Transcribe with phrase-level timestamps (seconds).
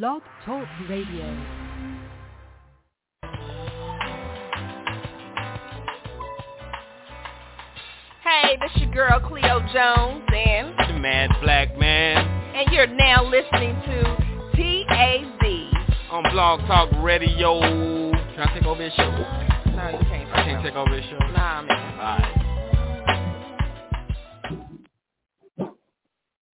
[0.00, 1.36] Blog Talk Radio.
[8.24, 12.16] Hey, this your girl Cleo Jones and The Mad Black Man
[12.56, 14.02] and you're now listening to
[14.56, 15.44] TAZ.
[16.10, 17.60] on Blog Talk Radio.
[17.60, 19.10] Can I take over this show?
[19.10, 20.32] No, you can't.
[20.32, 21.18] I can't take over this show.
[21.18, 21.98] Nah, man.
[25.58, 25.76] Alright.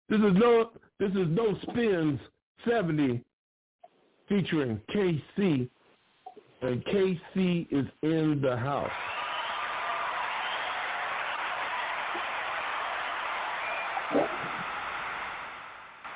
[0.09, 2.19] This is no this is no Spinz
[2.69, 3.23] 70
[4.29, 5.69] featuring KC
[6.61, 8.91] and KC is in the house.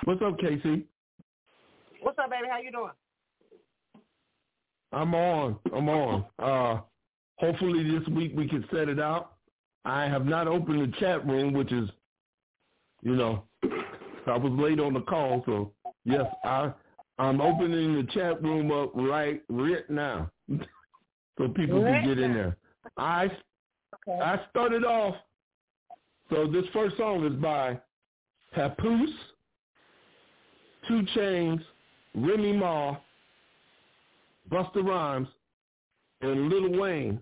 [0.05, 0.85] What's up, KC?
[2.03, 2.49] What's up, baby?
[2.51, 2.91] How you doing?
[4.93, 5.59] I'm on.
[5.75, 6.25] I'm on.
[6.39, 6.81] Uh
[7.39, 9.35] hopefully this week we can set it out.
[9.85, 11.89] I have not opened the chat room, which is
[13.03, 13.45] you know,
[14.27, 15.73] I was late on the call, so
[16.05, 16.73] yes, I
[17.23, 20.31] I'm opening the chat room up right right now,
[21.39, 22.57] so people Right can get in there.
[22.97, 23.31] I
[24.09, 24.21] Okay.
[24.21, 25.15] I started off.
[26.31, 27.79] So this first song is by
[28.53, 29.11] Papoose,
[30.89, 31.61] 2 Chainz,
[32.15, 32.97] Remy Ma,
[34.51, 35.29] Busta Rhymes,
[36.23, 37.21] and Lil Wayne.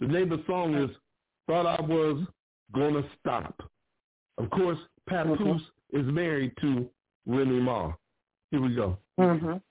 [0.00, 0.90] The name of the song is
[1.46, 2.26] "Thought I Was
[2.74, 3.60] Gonna Stop."
[4.38, 6.88] Of course, Papoose is married to
[7.26, 7.92] Remy Ma.
[8.56, 8.96] Here we go.
[9.20, 9.65] Mm-hmm.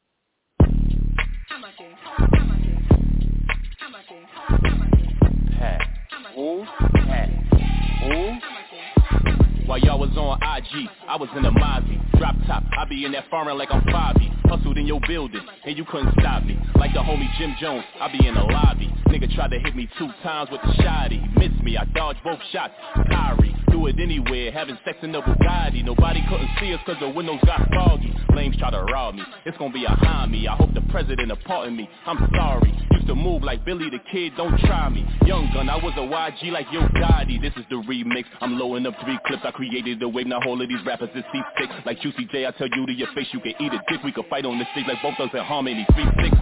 [9.65, 11.99] While y'all was on IG, I was in the Mozzie.
[12.19, 14.29] Drop top, I be in that foreign like I'm Fabi.
[14.47, 16.59] Hustled in your building, and you couldn't stop me.
[16.75, 18.93] Like the homie Jim Jones, I be in the lobby.
[19.07, 21.19] Nigga tried to hit me two times with the shotty.
[21.35, 22.73] Missed me, I dodged both shots.
[23.09, 25.83] Kyrie, do it anywhere, having sex in the Bugatti.
[25.83, 28.13] Nobody couldn't see us cause the windows got foggy.
[28.35, 30.47] Lames try to rob me, it's gonna be a homie.
[30.47, 31.89] I hope the president pardon me.
[32.05, 32.71] I'm sorry,
[33.05, 35.05] used to move like Billy the Kid, don't try me.
[35.25, 37.41] Young gun, I was a YG like Yo Gotti.
[37.41, 38.25] This is the remix.
[38.41, 39.43] I'm loading up three clips.
[39.45, 40.27] I created the wave.
[40.27, 41.85] Now all of these rappers is C6.
[41.85, 44.01] Like Juicy J, I tell you to your face, you can eat a dick.
[44.03, 45.85] We could fight on the stage like both of us in harmony.
[45.93, 46.35] Three six.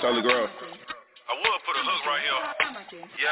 [0.00, 0.48] Tell the girl.
[1.24, 2.40] I would put a hook right here.
[3.18, 3.28] Yeah.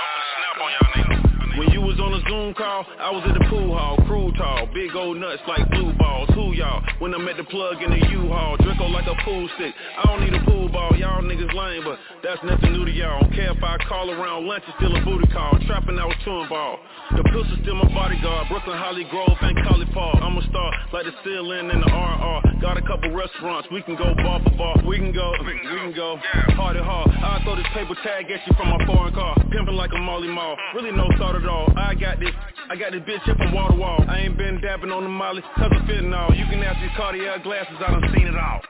[0.00, 1.24] I'm gonna snap on y'all niggas.
[1.58, 4.53] When you was on a Zoom call, I was at the pool hall, crew tall,
[4.74, 6.28] big old nuts like blue balls.
[6.34, 6.82] Who y'all?
[6.98, 9.72] When I'm at the plug in the U-Haul, Draco like a pool stick.
[9.96, 11.96] I don't need a pool ball, y'all niggas lame, but
[12.26, 13.22] that's nothing new to y'all.
[13.22, 15.54] Don't care if I call around lunch, it's still a booty call.
[15.70, 16.82] Trapping, I was chewing ball.
[17.14, 20.18] The pistol still my bodyguard, Brooklyn, Hollygrove, and College Park.
[20.18, 22.58] I'm a star, like the ceiling in the RR.
[22.58, 24.82] Got a couple restaurants, we can go bar for bar.
[24.82, 26.18] We can go, we can go,
[26.58, 27.14] Party and hard.
[27.14, 29.38] I throw this paper tag at you from my foreign car.
[29.54, 31.70] Pimping like a Molly Mall, really no thought at all.
[31.76, 32.34] I got this,
[32.70, 34.02] I got this bitch here from wall to wall.
[34.08, 36.32] I ain't been dabbing on the Molly, of fentanyl.
[36.32, 38.60] You can ask these Cartier glasses, I done seen it all.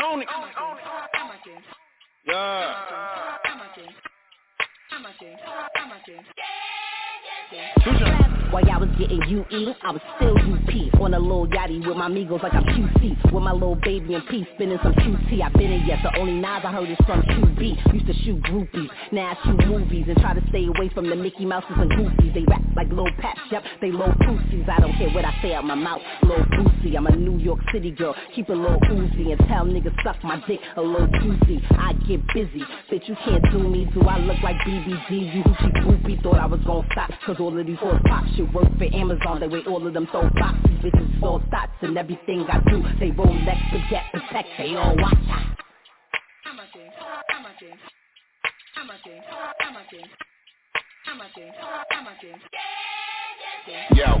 [0.00, 0.24] Tony!
[2.26, 2.72] Yeah.
[8.54, 12.06] While y'all was getting UE, I was still UP On a little yachty with my
[12.06, 15.72] amigos like I'm QC With my little baby in peace, spinning some QT I've been
[15.72, 19.34] in yet, the only knives I heard is from QB Used to shoot groupies, now
[19.34, 22.32] I shoot movies And try to stay away from the Mickey Mouses and Goofies.
[22.34, 25.54] They rap like little paps, yep, they little pussies I don't care what I say
[25.54, 29.32] out my mouth, little pussy I'm a New York City girl, keep a little Uzi
[29.32, 31.62] And tell niggas suck my dick a little juicy.
[31.70, 35.72] I get busy, bitch you can't do me Do I look like BBG, you hoochie
[35.82, 38.84] groupie Thought I was gon' stop, cause all of these old pop shit work for
[38.94, 42.82] Amazon They weigh all of them throw boxes, bitches all thoughts And everything I do,
[43.00, 45.18] they Rolex, Baguette, protect, they all watch
[53.94, 54.18] Yo,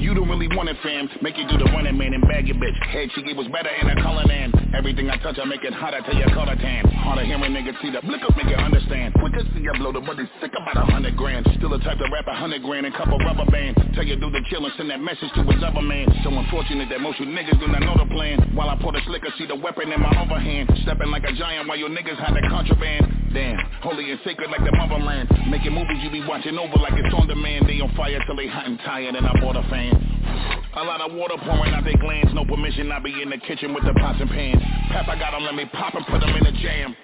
[0.00, 1.08] you don't really want it, fam.
[1.22, 2.76] Make you do the running man and bag your bitch.
[2.86, 4.67] Head she gave was better in a color than.
[4.76, 5.96] Everything I touch, I make it hot.
[5.96, 6.84] hotter till your color tan.
[7.00, 9.16] Hard of hearing niggas see the blick up, make you understand.
[9.16, 11.48] Quicker see you blow the money sick about a hundred grand.
[11.56, 13.80] Still the type to rap a hundred grand and couple rubber bands.
[13.96, 16.12] Tell you do the kill and send that message to his other man.
[16.20, 18.52] So unfortunate that most you niggas do not know the plan.
[18.52, 20.68] While I pour the slicker, see the weapon in my overhand.
[20.84, 23.32] Stepping like a giant while your niggas had the contraband.
[23.32, 25.32] Damn, holy and sacred like the motherland.
[25.48, 27.64] Making movies you be watching over like it's on demand.
[27.64, 30.57] They on fire till they hot and tired and I bought a fan.
[30.76, 32.32] A lot of water pouring out their glands.
[32.34, 34.62] No permission, I be in the kitchen with the pots and pans.
[34.92, 36.94] Papa got 'em, let me pop and put 'em in the jam.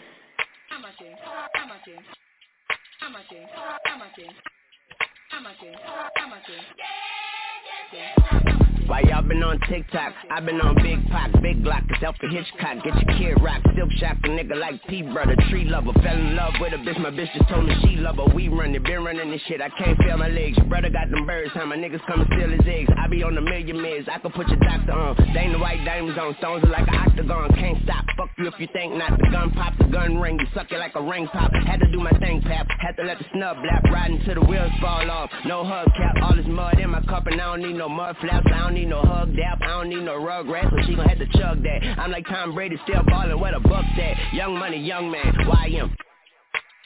[8.86, 10.12] Why y'all been on TikTok?
[10.30, 12.84] I been on Big Pop, Big Glock, it's Alfred Hitchcock.
[12.84, 15.92] Get your kid rock, silk shock a nigga like P brother, tree lover.
[16.04, 18.28] Fell in love with a bitch, my bitch just told me she love her.
[18.34, 19.62] We run it, been running this shit.
[19.62, 20.58] I can't feel my legs.
[20.58, 22.90] Your brother got them birds, how my niggas come and steal his eggs.
[22.98, 25.16] I be on a million mids, I could put your doctor on.
[25.32, 27.54] They ain't the white diamonds on, stones are like an octagon.
[27.56, 29.16] Can't stop, fuck you if you think not.
[29.16, 31.52] The gun pop, the gun ring, you suck it like a ring pop.
[31.54, 32.68] Had to do my thing, pap.
[32.80, 35.30] Had to let the snub blap, riding till the wheels fall off.
[35.46, 38.46] No hubcap, all this mud in my cup, and I don't need no mud flaps.
[38.52, 41.06] I don't need no hug dap, I don't need no rug rat, so she gon'
[41.06, 41.82] have to chug that.
[41.98, 44.34] I'm like Tom Brady, still ballin' where the buck's at.
[44.34, 45.94] Young money, young man, YM.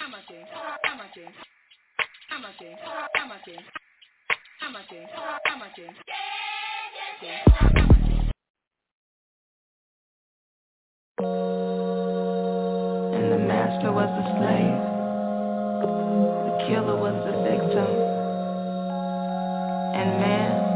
[0.01, 0.15] I'm.
[13.15, 14.81] And the master was the slave.
[16.45, 17.91] The killer was the victim.
[19.95, 20.68] And man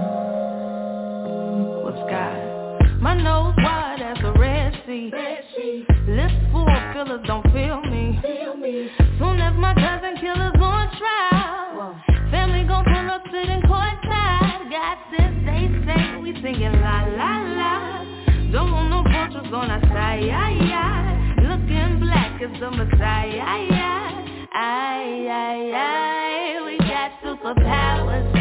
[1.92, 3.00] was God.
[3.00, 5.10] My nose wide as a Red Sea.
[6.08, 8.18] Lips full of fillers don't feel me.
[9.18, 11.96] Soon as my cousin killer's on trial,
[12.30, 14.70] family gon' pull up sitting courtside.
[14.70, 18.04] God since they say we singing la la la.
[18.52, 20.22] Don't want no vultures on our side.
[21.42, 23.40] Looking black as the Messiah.
[23.40, 26.62] Aye, aye, aye.
[26.64, 28.31] We got superpowers.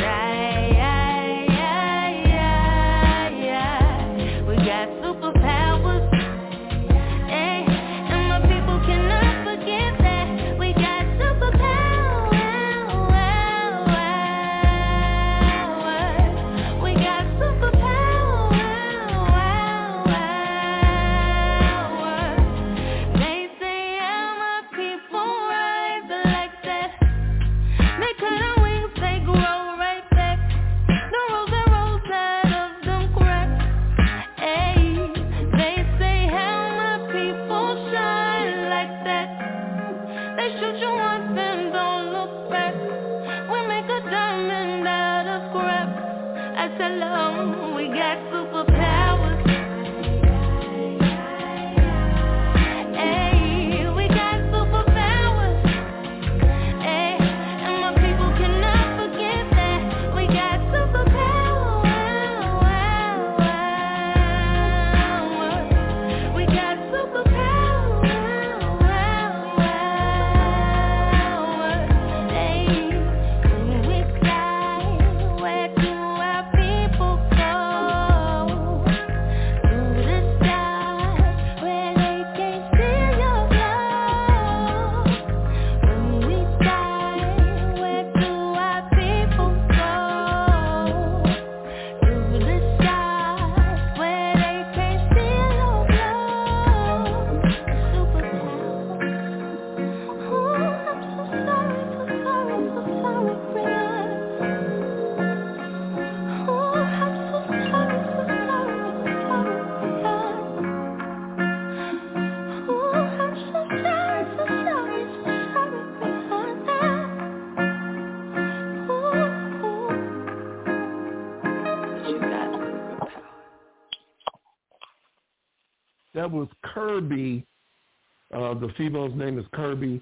[128.78, 130.02] Female's name is Kirby.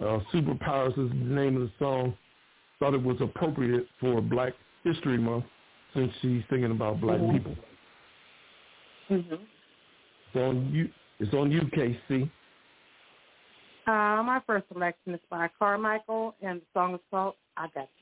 [0.00, 2.14] Uh, Superpowers is the name of the song.
[2.78, 4.52] Thought it was appropriate for Black
[4.84, 5.44] History Month
[5.94, 7.32] since she's thinking about black Mhm.
[7.32, 7.56] people.
[9.10, 9.34] Mm-hmm.
[9.34, 10.90] It's on you.
[11.18, 12.30] It's on you, KC.
[13.86, 17.88] Uh, my first selection is by Carmichael, and the song is called "I Got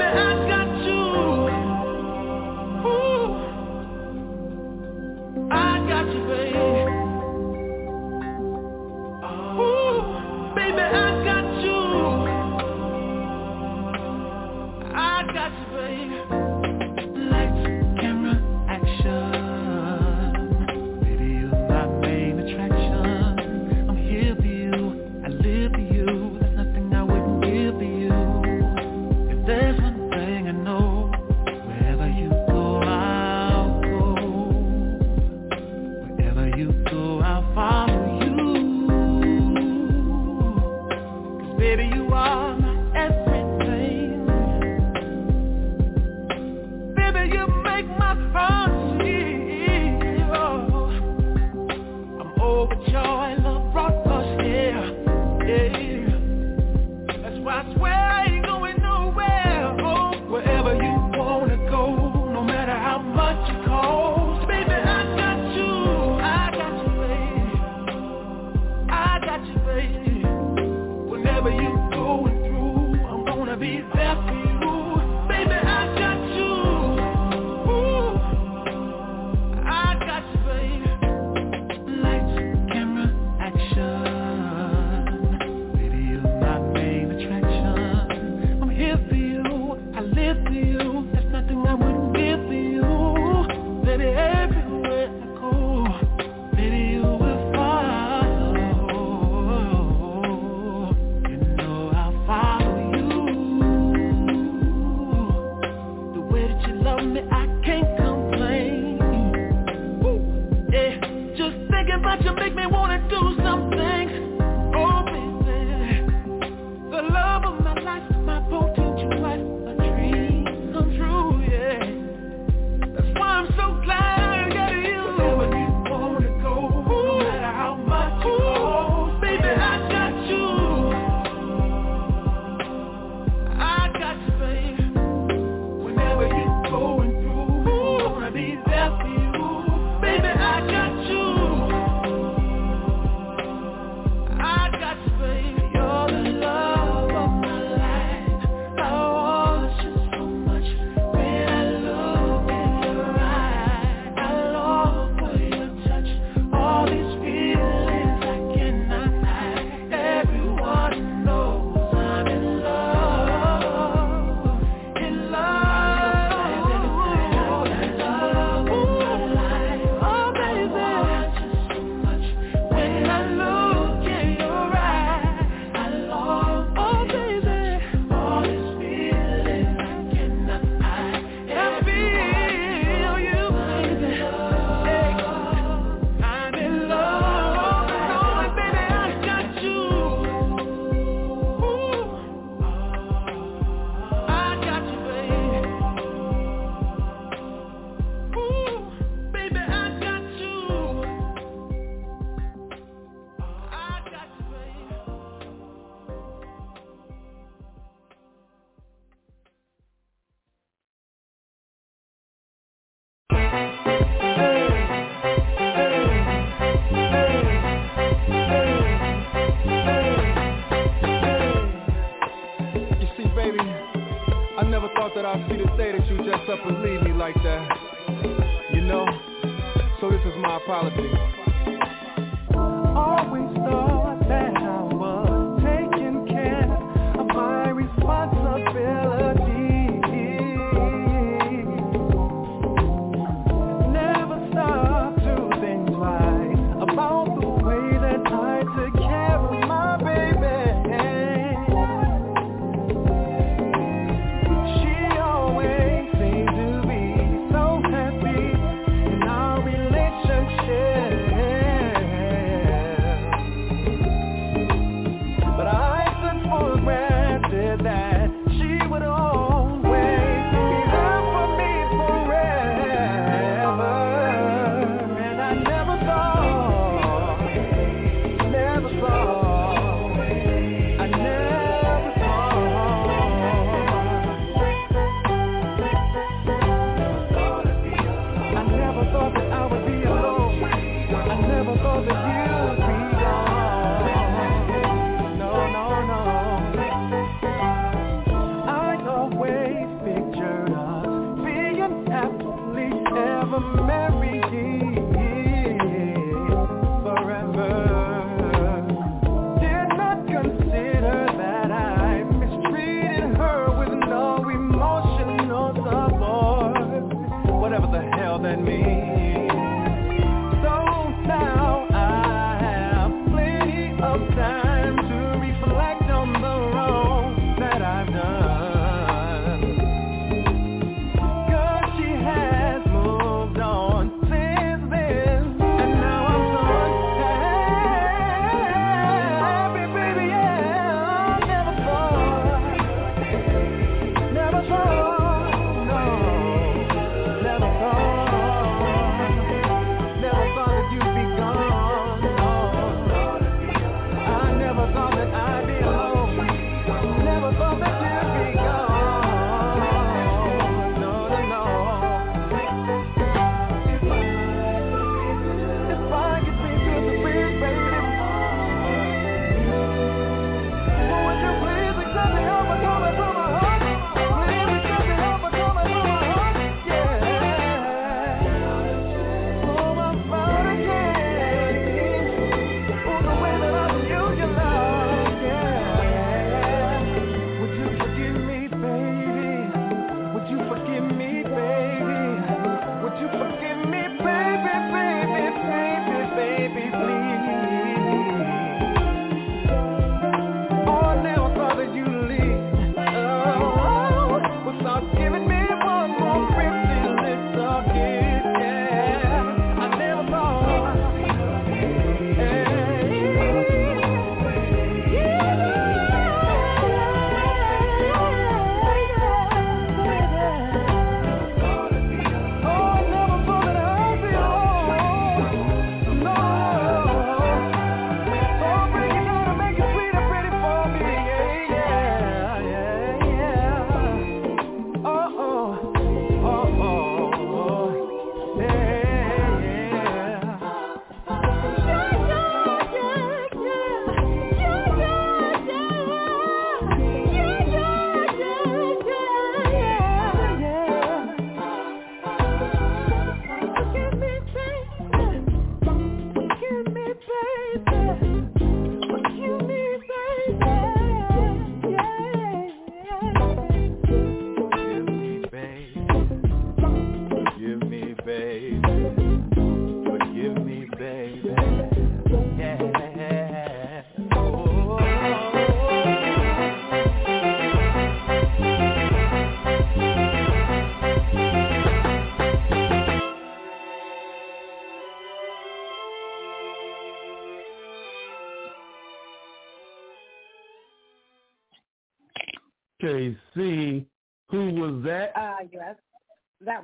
[0.00, 0.29] Baby,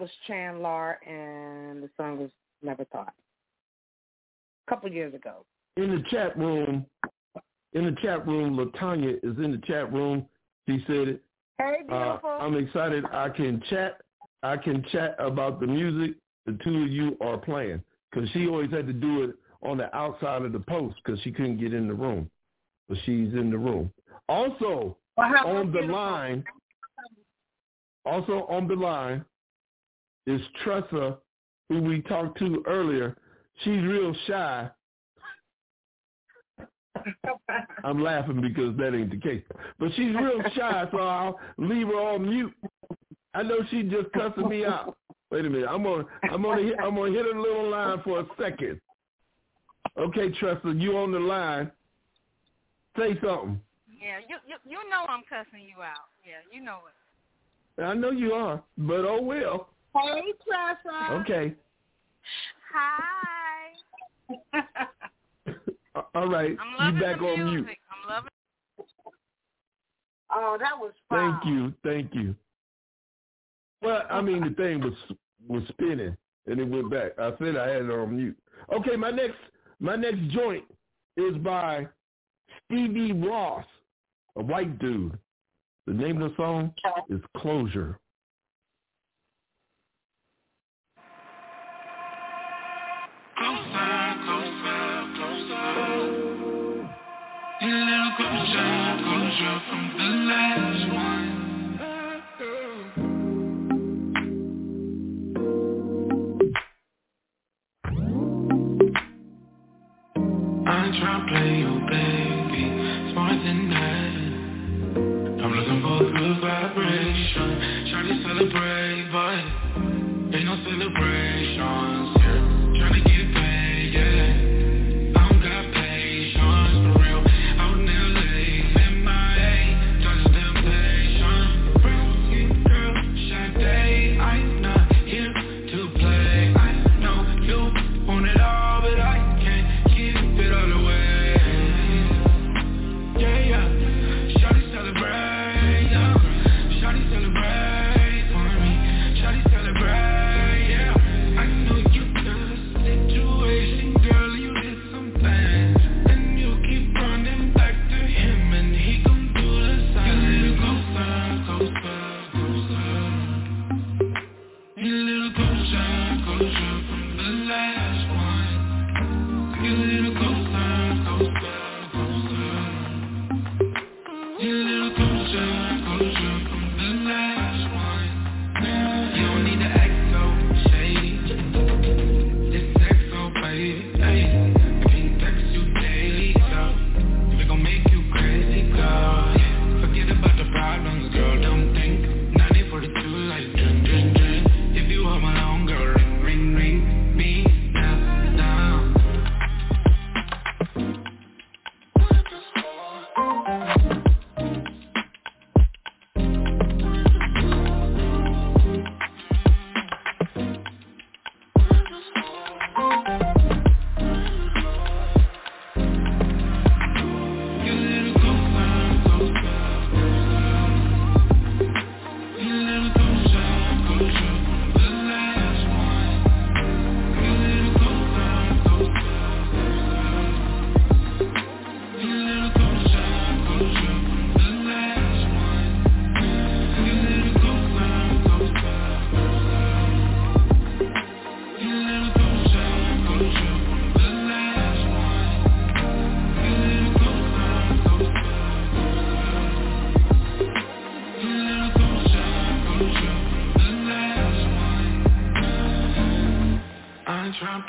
[0.06, 2.30] was Chandler, and the song was
[2.62, 3.12] Never Thought.
[4.66, 5.44] A couple years ago.
[5.76, 6.86] In the chat room,
[7.72, 10.24] in the chat room, Latanya is in the chat room.
[10.68, 11.22] She said it.
[11.58, 12.30] Hey, uh, beautiful.
[12.30, 13.04] Uh, I'm excited.
[13.12, 14.00] I can chat.
[14.44, 16.14] I can chat about the music
[16.44, 19.94] the two of you are playing because she always had to do it on the
[19.96, 22.30] outside of the post because she couldn't get in the room,
[22.88, 23.92] but she's in the room.
[24.28, 26.44] Also, well, on the line,
[28.04, 29.24] also on the line
[30.26, 31.18] is Tressa,
[31.68, 33.16] who we talked to earlier.
[33.62, 34.70] She's real shy.
[37.84, 39.42] I'm laughing because that ain't the case.
[39.78, 42.52] But she's real shy, so I'll leave her on mute.
[43.34, 44.96] I know she just cussing me out.
[45.30, 45.68] Wait a minute.
[45.68, 48.80] I'm gonna I'm gonna hit, I'm gonna hit a little line for a second.
[49.98, 51.70] Okay, Tressa, you on the line.
[52.98, 53.60] Say something.
[54.00, 56.08] Yeah, you, you you know I'm cussing you out.
[56.24, 57.82] Yeah, you know it.
[57.82, 59.68] I know you are, but oh well.
[60.02, 61.20] Hey, Tressa.
[61.20, 61.54] Okay.
[62.74, 63.72] Hi.
[66.14, 66.56] All right.
[66.60, 67.66] I'm loving you back the on mute.
[67.90, 68.30] I'm loving.
[70.30, 71.38] Oh, that was fun.
[71.40, 72.34] Thank you, thank you.
[73.82, 74.94] Well, I mean the thing was
[75.48, 77.12] was spinning and it went back.
[77.18, 78.36] I said I had it on mute.
[78.72, 79.36] Okay, my next
[79.80, 80.64] my next joint
[81.16, 81.86] is by
[82.64, 83.64] Stevie Ross,
[84.36, 85.16] a white dude.
[85.86, 86.74] The name of the song
[87.08, 87.98] is Closure.
[99.36, 101.15] From the last one.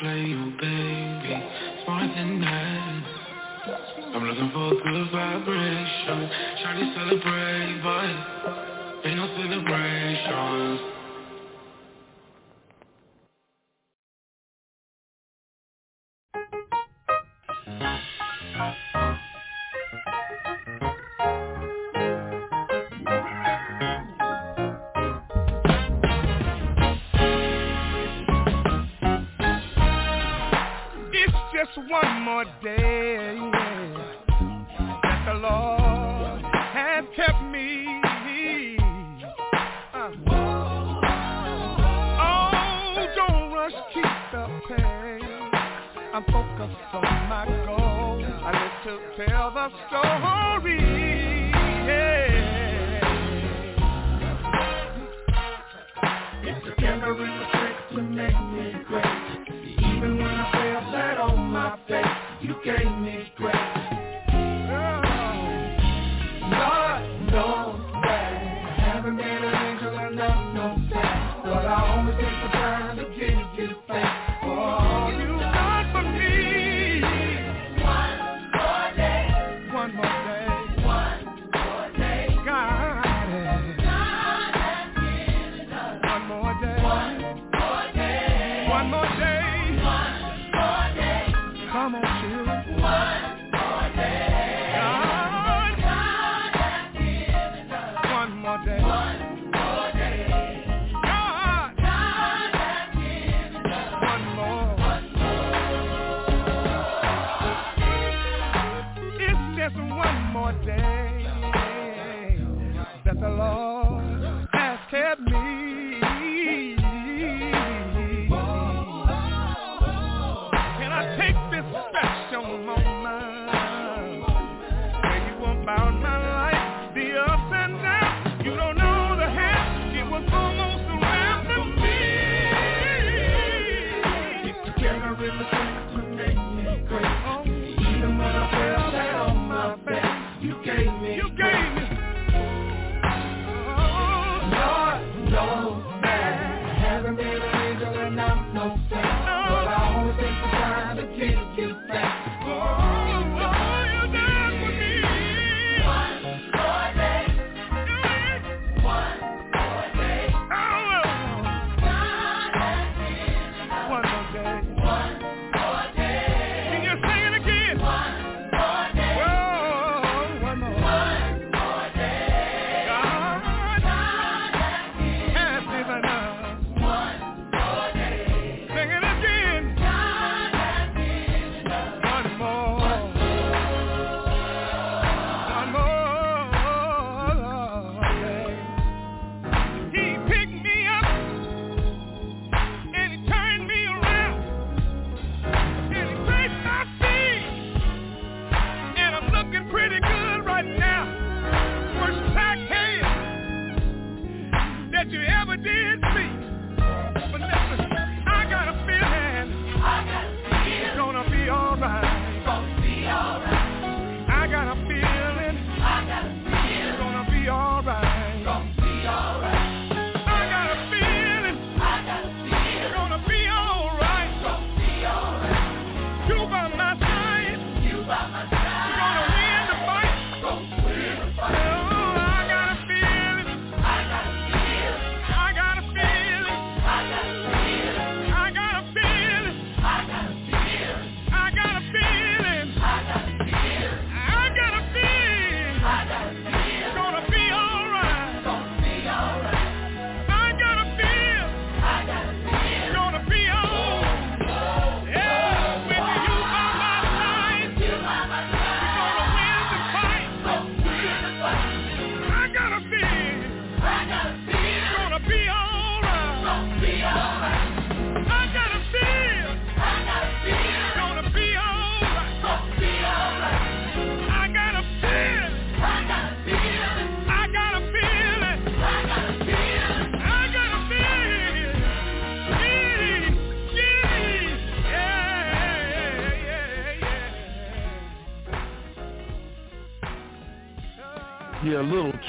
[0.08, 0.37] Play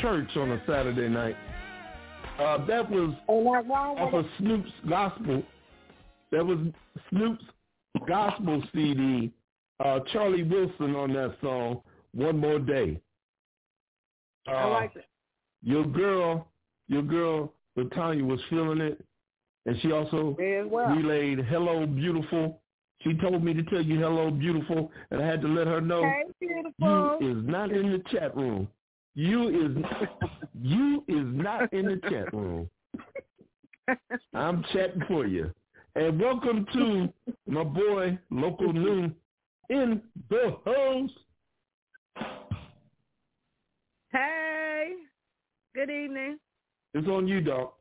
[0.01, 1.37] church on a Saturday night.
[2.39, 5.43] Uh, that was Ain't that wrong off of Snoop's gospel.
[6.31, 6.59] That was
[7.11, 7.45] Snoop's
[8.07, 9.33] gospel CD.
[9.85, 11.83] Uh, Charlie Wilson on that song.
[12.13, 13.01] one more day.
[14.47, 15.05] Uh, I like it.
[15.63, 16.49] Your girl,
[16.89, 19.05] your girl, Latanya was feeling it,
[19.67, 20.91] and she also well.
[20.95, 22.61] relayed "Hello, beautiful."
[23.03, 26.03] She told me to tell you "Hello, beautiful," and I had to let her know
[26.03, 27.19] Hey, beautiful.
[27.21, 28.69] you is not in the chat room.
[29.19, 29.85] You is
[30.63, 32.71] you is not in the chat room.
[34.33, 35.53] I'm chatting for you.
[35.97, 37.13] And welcome to
[37.49, 39.17] my boy Local Noon
[39.71, 40.01] in
[40.31, 41.11] the house.
[44.13, 44.93] Hey,
[45.75, 46.39] good evening.
[46.95, 47.75] It's on you, Doc.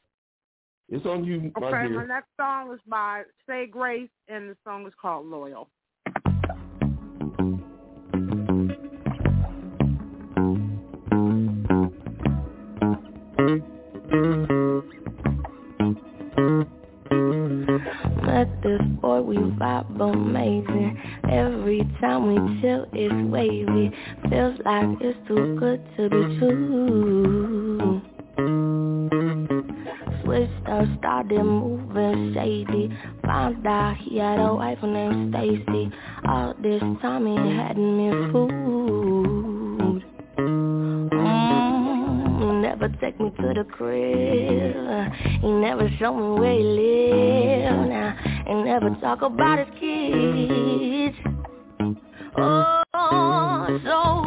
[0.90, 2.08] It's on you, my Okay, my dear.
[2.08, 5.70] next song is by Say Grace, and the song is called Loyal.
[18.24, 20.98] Met this boy, we vibe amazing.
[21.30, 23.92] Every time we chill, it's wavy.
[24.30, 28.02] Feels like it's too good to be true.
[30.24, 32.90] Switched up, started moving shady.
[33.26, 35.92] Found out he had a wife named Stacy.
[36.26, 39.47] All this time he hadn't me food.
[43.00, 45.12] Take me to the crib.
[45.42, 47.88] He never show me where he live.
[47.90, 48.16] Now,
[48.48, 51.16] he never talk about his kids.
[52.40, 52.84] Oh,
[53.84, 54.27] so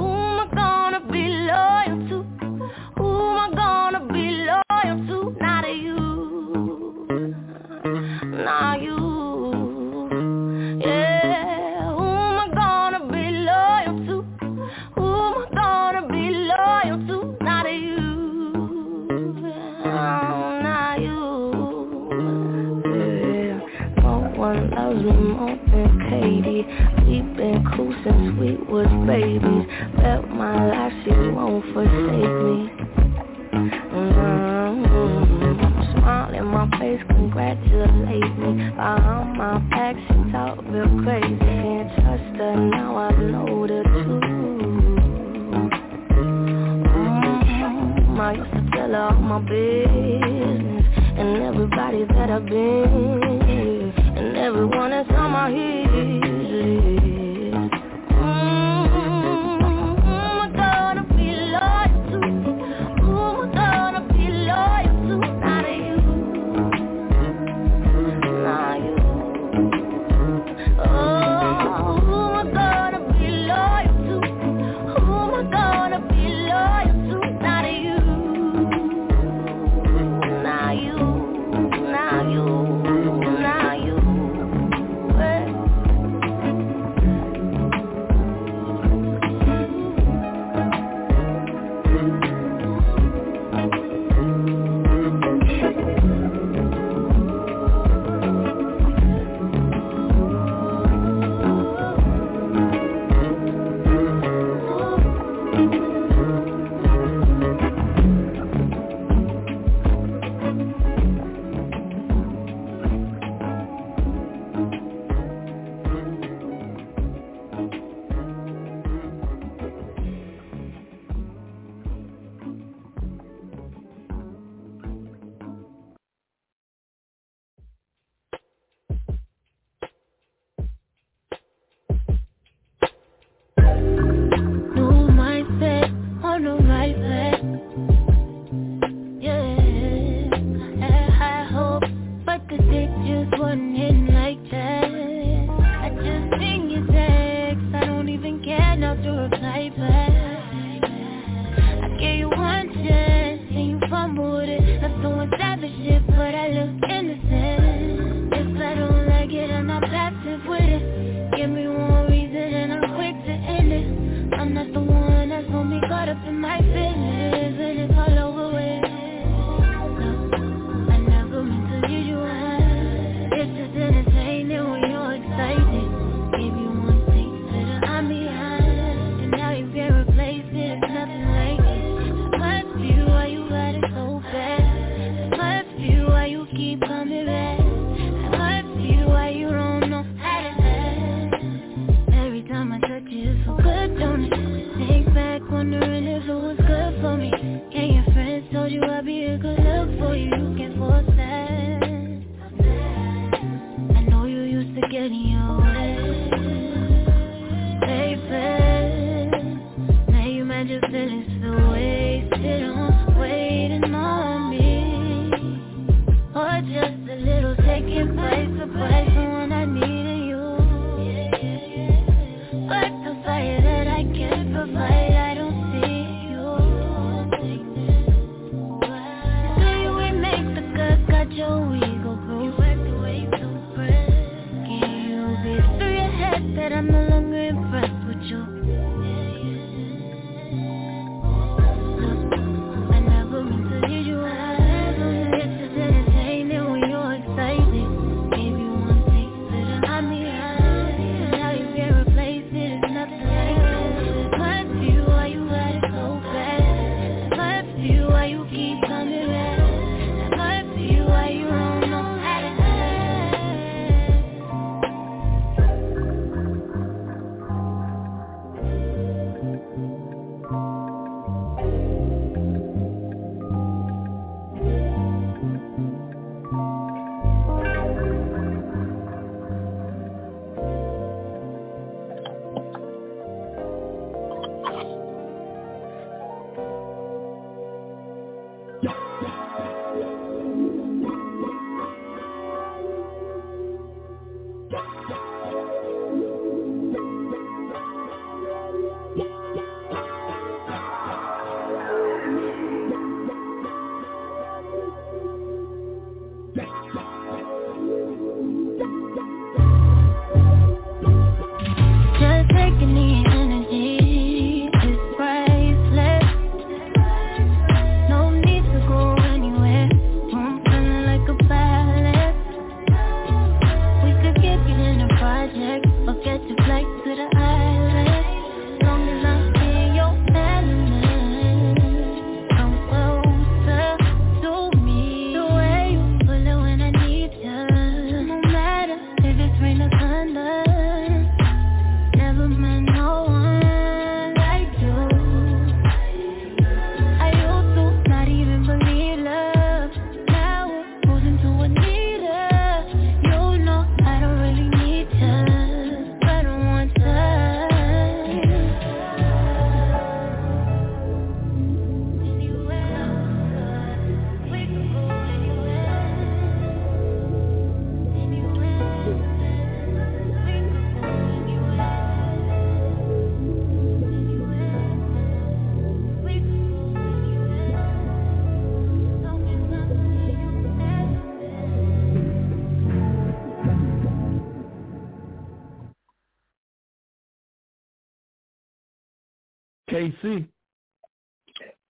[390.00, 390.46] KC.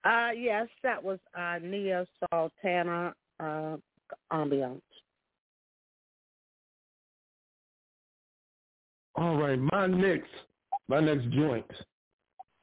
[0.04, 3.76] Uh, yes, that was uh, Nia Sultana uh,
[4.32, 4.80] Ambiance.
[9.16, 10.30] All right, my next,
[10.88, 11.66] my next joint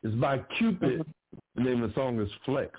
[0.04, 1.06] is by Cupid.
[1.56, 2.72] The name of the song is Flex.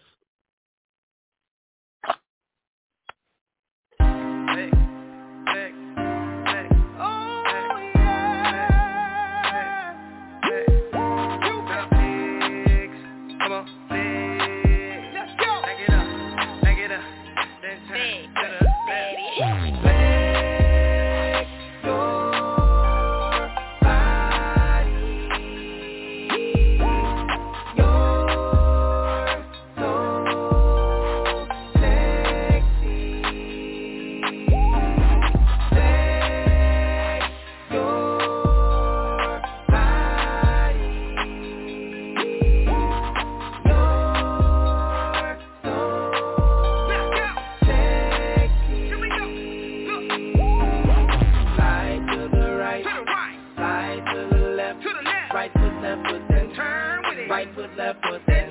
[57.95, 58.48] Bye.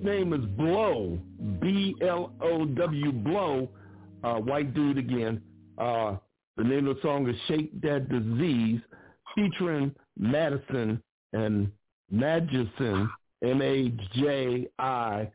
[0.00, 1.18] Dude's name is Blow.
[1.60, 3.68] B L O W Blow.
[4.22, 5.40] Uh white dude again.
[5.78, 6.16] Uh
[6.56, 8.80] the name of the song is Shake That Disease
[9.34, 11.70] featuring Madison and
[12.10, 13.08] Majison
[13.42, 15.30] M A J I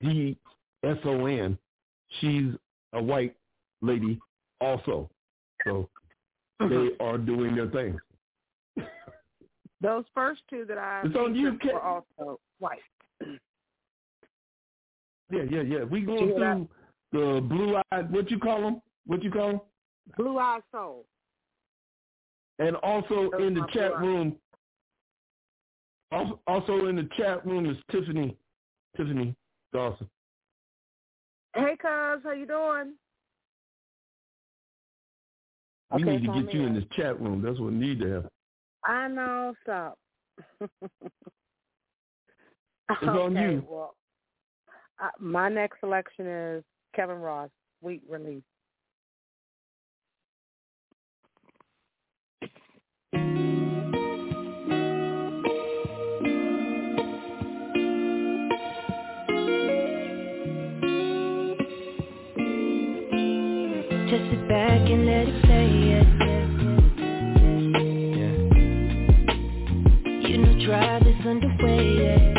[0.00, 0.38] D
[0.84, 1.58] S O N.
[2.20, 2.52] She's
[2.92, 3.34] a white
[3.80, 4.18] lady
[4.60, 5.10] also.
[5.66, 5.88] So
[6.60, 7.98] they are doing their thing.
[9.80, 12.78] Those first two that I It's on you, were also white.
[15.32, 15.84] Yeah, yeah, yeah.
[15.84, 16.68] We going through
[17.12, 18.12] the blue eyed.
[18.12, 18.82] What you call them?
[19.06, 19.60] What you call them?
[20.16, 21.06] Blue Eyed Soul.
[22.58, 24.36] And also Those in the chat room.
[26.12, 28.36] Also, in the chat room is Tiffany.
[28.96, 29.34] Tiffany
[29.72, 30.08] Dawson.
[31.54, 32.94] Hey, cuz, how you doing?
[35.94, 37.40] We Okay, need to get you in this chat room.
[37.42, 38.28] That's what we need to have.
[38.84, 39.98] I know, stop.
[43.00, 43.64] It's on you.
[43.66, 43.94] Well,
[45.02, 47.50] uh, my next selection is Kevin Ross,
[47.80, 48.42] Sweet Release.
[64.08, 66.04] Just sit back and let it play, yeah.
[70.28, 72.31] You know drive is underway, yeah.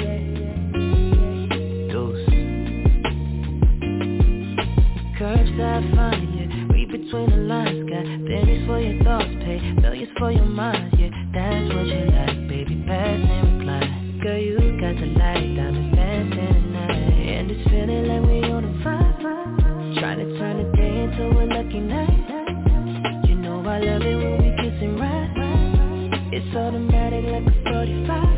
[5.95, 6.73] Fun, yeah.
[6.73, 11.09] Read between the lines, got pennies for your thoughts, pay millions for your mind, yeah.
[11.33, 14.19] That's what you like, baby, pass and recline.
[14.23, 18.73] Girl, you got the light, diamonds dancing tonight, and it's feeling like we on a
[18.83, 19.99] vibe.
[19.99, 23.27] Trying to turn the day into a lucky night.
[23.27, 26.31] You know I love it when we kiss and ride.
[26.33, 28.32] It's automatic like a 45.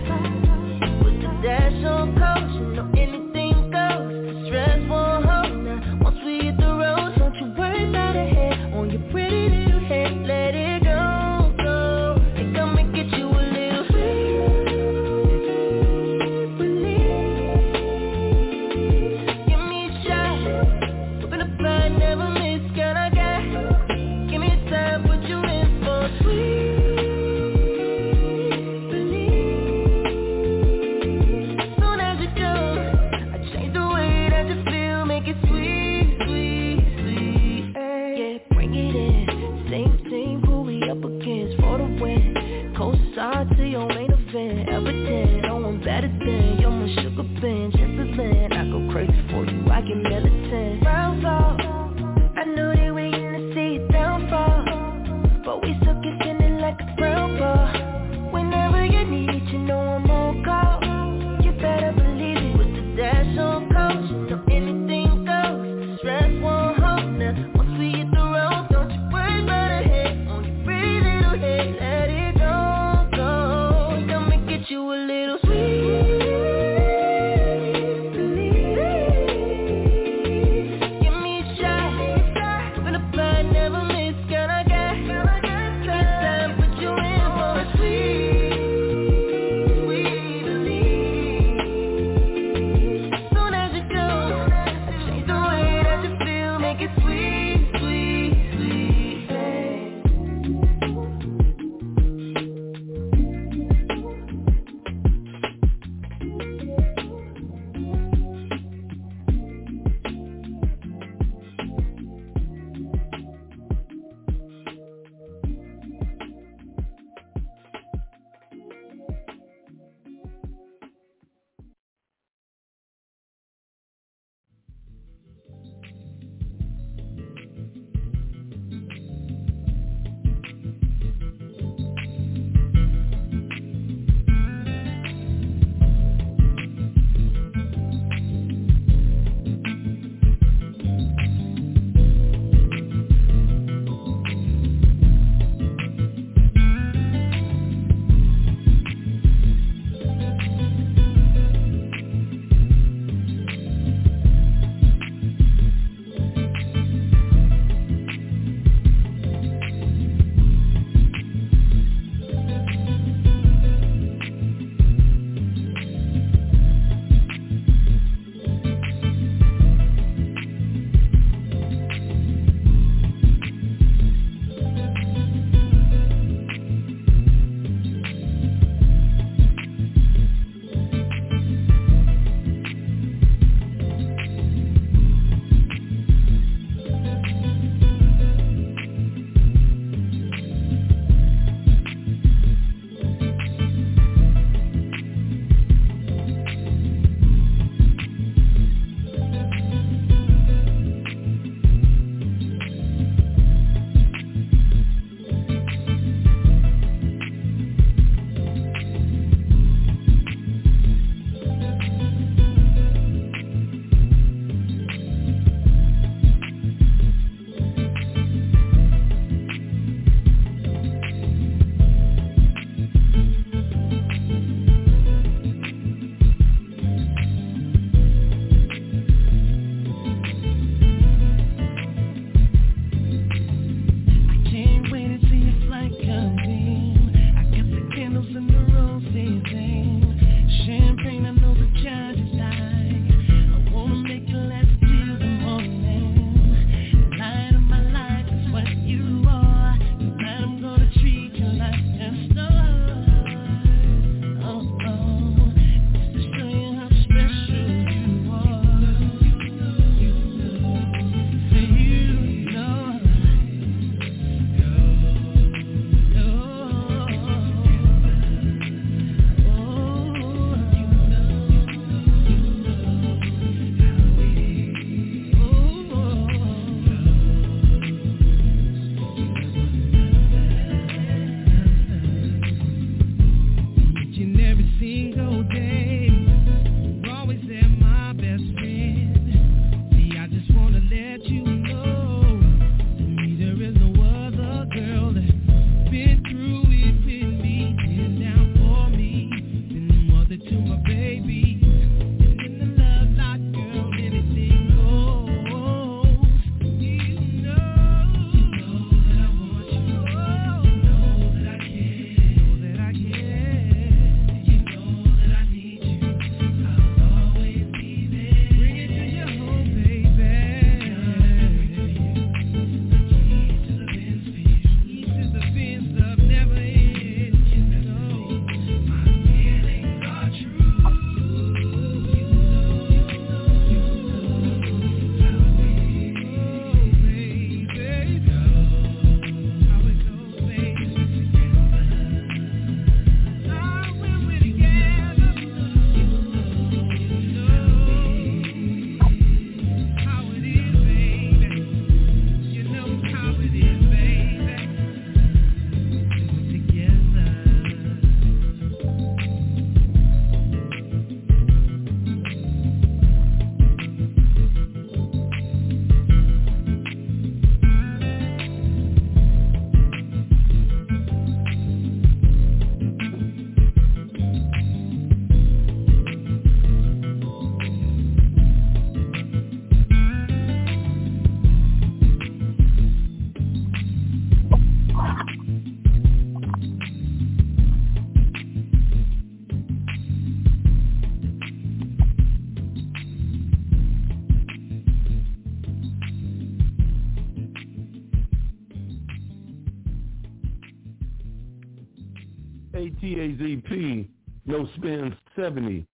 [403.66, 404.10] A-T-A-Z-P,
[404.46, 405.86] No Spin 70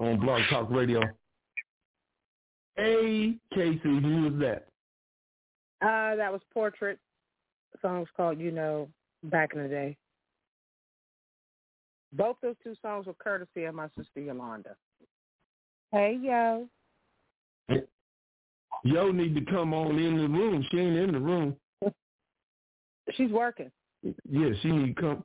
[0.00, 1.00] on Blog Talk Radio.
[2.78, 3.34] A.
[3.54, 4.66] KC, who was that?
[5.80, 6.98] Uh, that was Portrait.
[7.72, 8.88] The song was called, you know,
[9.24, 9.96] back in the day.
[12.12, 14.76] Both those two songs were courtesy of my sister Yolanda.
[15.92, 16.68] Hey, yo.
[18.84, 20.64] Yo need to come on in the room.
[20.70, 21.56] She ain't in the room.
[23.14, 23.70] She's working.
[24.02, 25.24] Yeah, she need to come.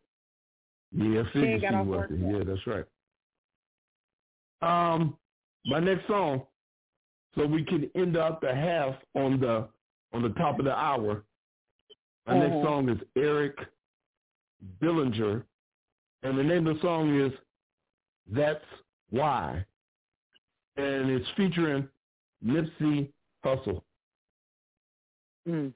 [0.96, 2.12] Yeah, I She ain't figured got she off work.
[2.12, 2.86] Yeah, that's right.
[4.62, 5.18] Um,
[5.66, 6.44] my next song,
[7.36, 9.68] so we can end up the half on the
[10.14, 11.24] on the top of the hour.
[12.28, 12.64] My next Mhm.
[12.64, 13.58] song is Eric
[14.80, 15.46] Bellinger,
[16.22, 17.34] and the name of the song is
[18.28, 18.64] "That's
[19.10, 19.66] Why,"
[20.78, 21.90] and it's featuring
[22.46, 23.12] Nipsey
[23.44, 23.84] Hussle.
[25.48, 25.74] Mm.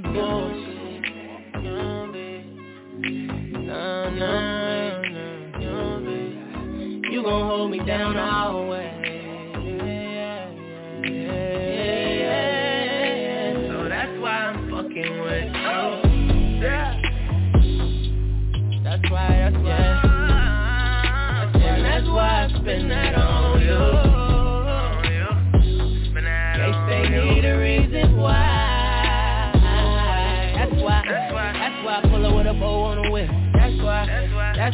[0.00, 0.31] Don't be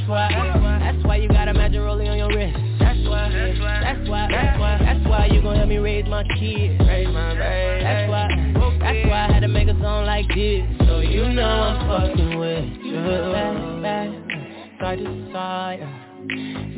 [0.09, 0.29] why.
[0.83, 2.57] That's why you got a magic rolling on your wrist.
[2.81, 3.31] That's why.
[3.31, 4.29] That's why.
[4.31, 4.79] That's why.
[4.81, 6.81] That's why you gon' help me raise my kids.
[6.81, 7.85] Raise my baby.
[7.85, 8.29] That's why.
[8.81, 10.65] That's why I had to make a song like this.
[10.89, 12.97] So you know I'm fucking with you.
[13.33, 15.81] Back, back, side to side.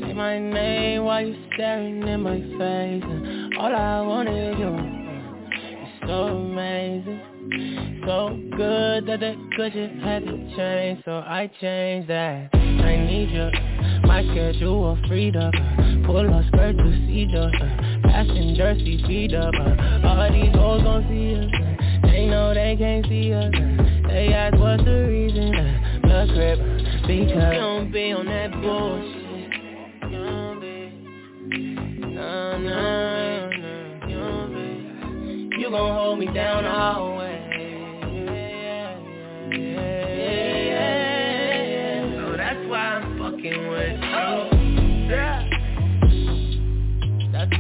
[0.01, 3.05] Say my name while you staring in my face.
[3.05, 5.01] And all I wanted you
[6.07, 7.21] so amazing
[8.05, 12.60] So good that the good shit had to change So I changed that
[12.91, 13.49] I need you
[14.03, 15.55] My schedule freed up.
[16.05, 17.49] Pull up skirt to see the
[18.03, 19.55] Passenger seat feed up.
[19.55, 21.47] All these hoes gon' see us
[22.03, 23.53] They know they can't see us
[24.09, 25.53] They ask what's the reason.
[26.03, 26.59] Blood grip
[27.07, 29.51] Because don't be on that bullshit.
[30.11, 30.61] No
[32.03, 32.15] You
[34.17, 34.53] don't
[35.61, 37.30] You gon' hold me down always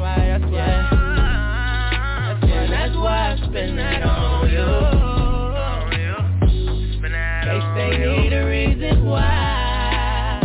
[0.00, 0.66] why, that's why.
[2.26, 4.64] That's why, that's why I spend that on you.
[7.44, 10.40] They say need a reason why.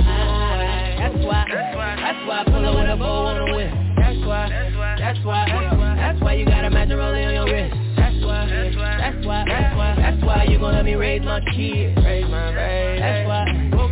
[0.99, 3.71] That's why, that's why I pull up with a bow on the whip.
[3.97, 4.49] That's why,
[4.99, 5.45] that's why,
[5.95, 7.75] that's why you got a magic rolling on your wrist.
[7.95, 11.95] That's why, that's why, that's why, that's why you gon' help me raise my kids.
[12.03, 12.99] Raise my baby.
[12.99, 13.45] That's why,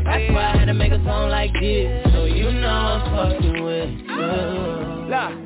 [0.04, 2.12] that's why I had to make a song like this.
[2.14, 4.14] So you know I'm fucking with you.
[5.14, 5.43] Look,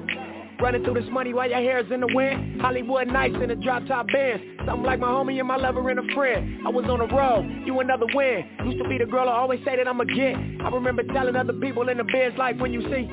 [0.59, 2.61] running through this money while your hair's in the wind.
[2.61, 4.41] Hollywood nights in a drop top Benz.
[4.65, 6.65] Something like my homie and my lover and a friend.
[6.65, 8.45] I was on the road, you another win.
[8.65, 10.35] Used to be the girl I always say that I'ma get.
[10.35, 13.07] I remember telling other people in the biz like when you see.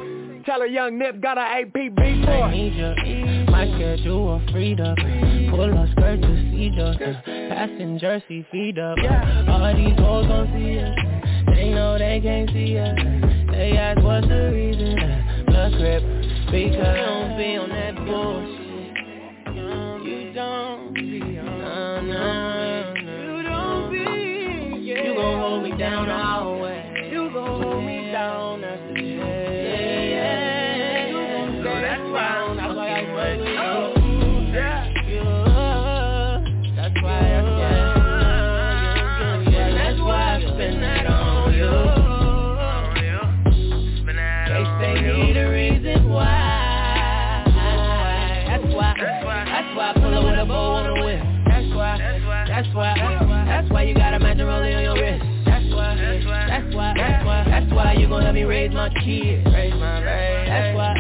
[0.45, 3.51] Tell her young Nip got a APB for I need you.
[3.51, 4.99] My schedule freed up.
[5.51, 8.99] Pull up skirt to see the passenger seat feed up.
[9.49, 10.99] All these hoes gon' see us.
[11.47, 12.99] They know they can't see us.
[13.51, 15.47] They ask what's the reason.
[15.47, 16.24] Blood grip.
[16.55, 18.95] Because you don't be on that bullshit.
[20.07, 21.59] You don't be on.
[21.59, 22.95] No, no.
[22.95, 24.87] You don't be.
[24.87, 25.03] Yeah.
[25.03, 26.64] You gon' hold me down always.
[52.75, 53.45] Why.
[53.47, 55.25] That's why you got a magic rolling on your wrist.
[55.47, 55.97] That's why.
[55.97, 56.95] That's why.
[56.97, 57.45] That's why.
[57.49, 59.47] That's why you gon' help me raise my kids.
[59.47, 60.51] Raise my baby.
[60.51, 60.95] That's why.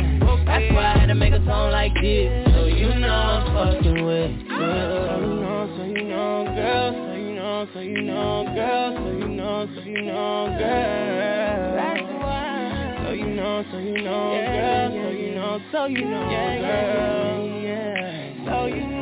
[0.47, 2.31] That's why I had to make a song like this.
[2.55, 4.49] So you know I'm fucking with you.
[4.49, 6.93] So you know, so you know, girl.
[6.95, 11.75] So you know, so you know, girl, so you know, so you know, girl.
[11.75, 13.03] That's why.
[13.05, 17.63] So you know, so you know, girl, so you know, so you know, girl.
[17.63, 18.94] Yeah, So you know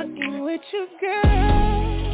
[0.00, 2.09] fucking with you, girl.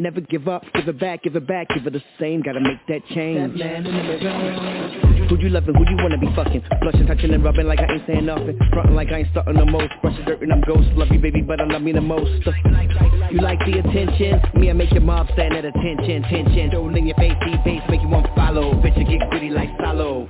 [0.00, 2.78] Never give up, give it back, give it back, give it the same, gotta make
[2.88, 3.58] that change.
[3.58, 5.28] That man in the mirror.
[5.28, 6.62] Who you loving, who you wanna be fucking?
[6.80, 8.58] Blushing, touching and rubbing like I ain't saying nothing.
[8.72, 9.92] Frontin' like I ain't starting the most.
[10.00, 10.88] Brushing dirt and I'm ghost.
[10.96, 12.30] Love you baby, but I love me the most.
[13.30, 14.40] You like the attention?
[14.58, 16.72] Me, I make your mob stand at attention, tension.
[16.96, 18.72] In your face, deep face, make you want follow.
[18.74, 20.26] Bitch, you get gritty like Salo.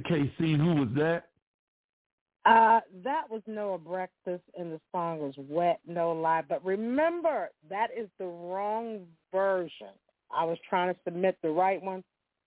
[0.00, 1.24] KC, who was that?
[2.46, 6.44] Uh, that was Noah Breakfast, and the song was Wet No Lie.
[6.48, 9.00] But remember, that is the wrong
[9.32, 9.88] version.
[10.34, 12.02] I was trying to submit the right one.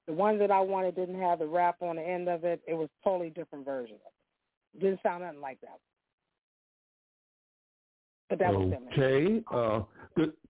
[0.07, 2.61] The one that I wanted didn't have the rap on the end of it.
[2.67, 4.81] It was totally different version of it.
[4.81, 5.79] Didn't sound nothing like that.
[8.29, 9.43] But that was okay.
[9.51, 9.81] Uh.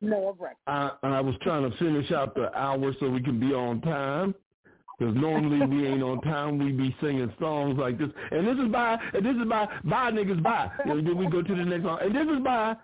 [0.01, 0.62] Noah Breakfast.
[0.68, 4.34] I, I was trying to finish out the hour so we can be on time.
[4.97, 6.59] Because normally we ain't on time.
[6.59, 8.09] We be singing songs like this.
[8.31, 10.69] And this is by, and this is by, by niggas by.
[10.85, 11.99] And then we go to the next song.
[12.01, 12.75] And this is by.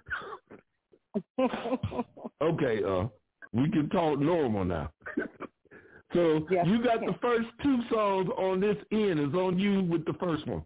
[2.42, 3.08] okay, uh,
[3.54, 4.92] we can talk normal now.
[6.14, 9.20] so yes, you got the first two songs on this end.
[9.20, 10.64] It's on you with the first one.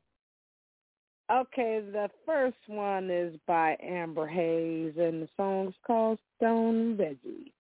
[1.32, 7.52] Okay, the first one is by Amber Hayes, and the song's called Stone Veggie.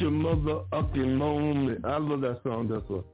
[0.00, 1.84] Your mother-ucking moment.
[1.84, 2.68] I love that song.
[2.68, 3.04] That's what.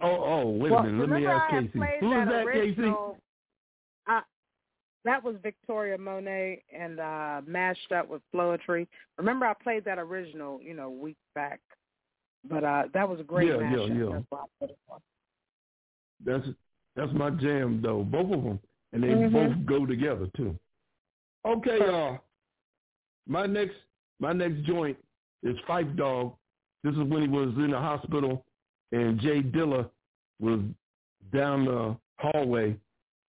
[0.00, 1.08] Oh, oh, wait Well, a minute.
[1.10, 1.72] Let me ask KC.
[2.00, 3.16] Who is that, KC?
[4.08, 4.20] Uh,
[5.04, 8.86] that was Victoria Monet and uh, mashed up with Floetry.
[9.18, 11.60] Remember I played that original, you know, weeks back.
[12.48, 13.98] But uh, that was a great Yeah, yeah, mashup.
[13.98, 14.12] yeah.
[14.14, 15.00] That's why I put it on.
[16.24, 16.46] That's
[16.96, 18.02] that's my jam though.
[18.04, 18.60] Both of them,
[18.92, 19.32] and they Mhm.
[19.32, 20.56] both go together too.
[21.44, 22.18] Okay, uh,
[23.26, 23.76] my next
[24.20, 24.96] my next joint
[25.42, 26.34] is Phife Dawg.
[26.84, 28.44] This is when he was in the hospital,
[28.90, 29.88] and J Dilla
[30.40, 30.60] was
[31.32, 32.76] down the hallway.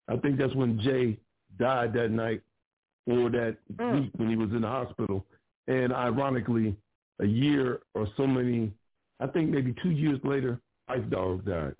[0.07, 1.17] I think that's when Jay
[1.59, 2.41] died that night
[3.07, 4.01] or that mm.
[4.01, 5.25] week when he was in the hospital.
[5.67, 6.75] And ironically,
[7.21, 8.71] a year or so many,
[9.19, 10.59] I think maybe two years later,
[10.89, 11.75] Phife Dawg died.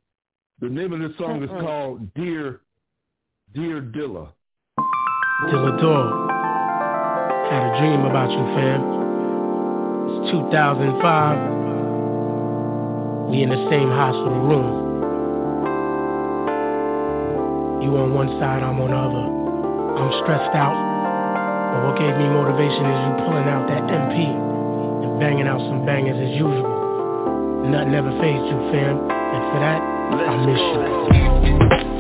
[0.62, 2.62] The name of the song is called Dear
[3.54, 4.30] Dear Dilla.
[5.50, 6.30] Dilla Dog.
[7.52, 9.03] Had a dream about you, fam.
[10.24, 13.28] It's 2005.
[13.28, 14.72] We in the same hospital room.
[17.84, 19.26] You on one side, I'm on the other.
[20.00, 20.72] I'm stressed out.
[21.76, 24.32] But what gave me motivation is you pulling out that MP
[25.04, 26.72] and banging out some bangers as usual.
[27.68, 29.04] Nothing ever phased you, fam.
[29.04, 30.64] And for that, I miss
[31.84, 31.93] you.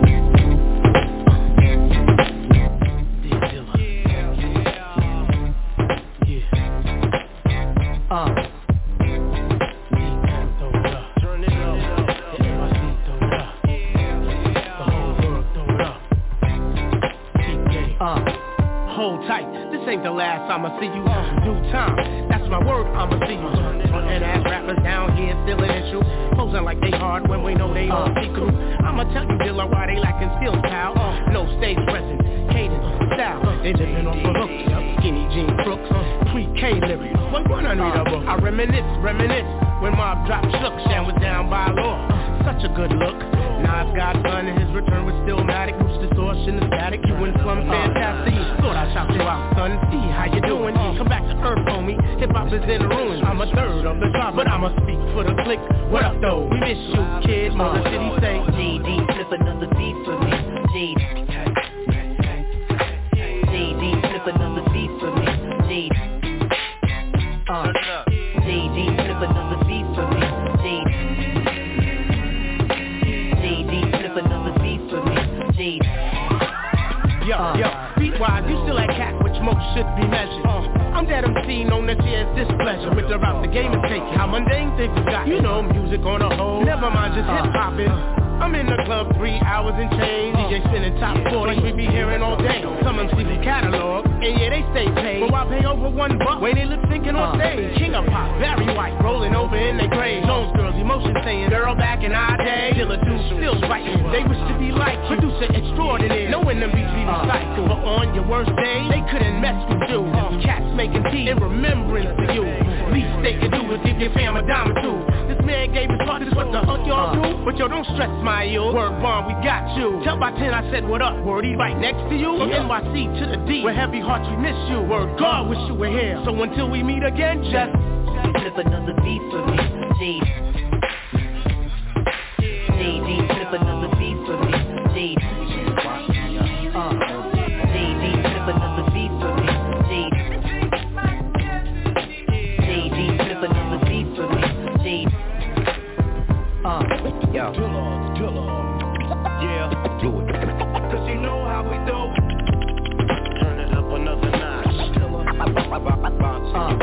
[156.53, 156.77] Uh.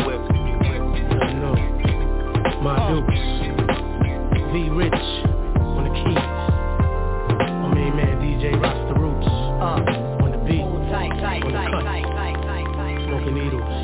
[2.60, 3.22] My Dukes.
[4.52, 4.92] V Rich
[5.62, 6.18] on the keys.
[6.18, 9.26] I mean man, DJ Rasta Roots.
[9.26, 9.78] Uh.
[10.24, 10.60] On the beat.
[10.60, 11.86] On the cut.
[13.06, 13.74] Smoking needles.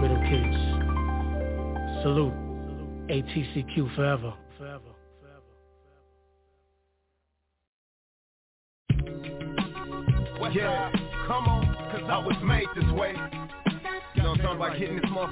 [0.00, 0.58] Rhythm kids.
[2.02, 2.34] Salute.
[3.08, 4.32] ATCQ forever.
[4.58, 4.95] Forever.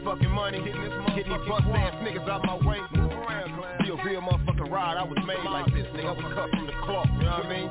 [0.00, 0.20] About?
[0.20, 2.80] Getting this motherfucking money, getting these bust ass niggas out my way.
[3.82, 4.96] Be a real motherfucking ride.
[4.96, 6.08] I was made like this, nigga.
[6.08, 7.08] I was cut from the cloth.
[7.18, 7.68] You know what I mean?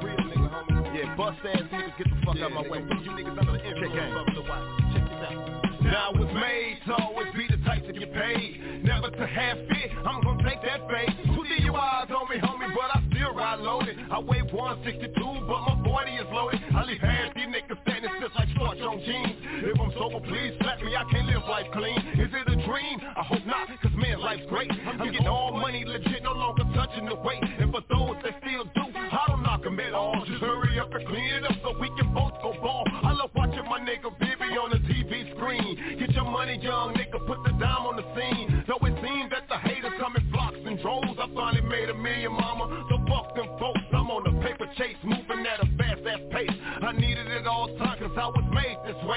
[0.94, 2.80] Yeah, bust ass niggas, get the fuck out my way.
[2.80, 4.46] You niggas under the influence of.
[4.94, 5.64] Check this out.
[5.84, 8.84] Now I was made to always be the type to get paid.
[8.84, 11.10] Never to have fear, I'm gonna take that bait.
[11.26, 13.98] Two DUIs on me, homie, but I still ride loaded.
[14.10, 16.62] I weigh 162, but my body is loaded.
[16.74, 19.33] I leave half these niggas standing still like starch on jeans.
[19.74, 21.98] If I'm sober, please slap me, I can't live life clean.
[22.22, 23.02] Is it a dream?
[23.02, 24.70] I hope not, cause man, life's great.
[24.70, 27.42] I'm getting all money legit, no longer touching the weight.
[27.42, 30.14] And for those that still do, I don't knock them at all.
[30.28, 32.86] Just hurry up and clean it up so we can both go ball.
[33.02, 35.98] I love watching my nigga Bibby on the TV screen.
[35.98, 38.64] Get your money, young nigga, put the dime on the scene.
[38.70, 41.98] Though it seems that the haters come in flocks and droves, I finally made a
[41.98, 42.86] million, mama.
[42.94, 45.23] So fuck them folks, I'm on the paper chase, moving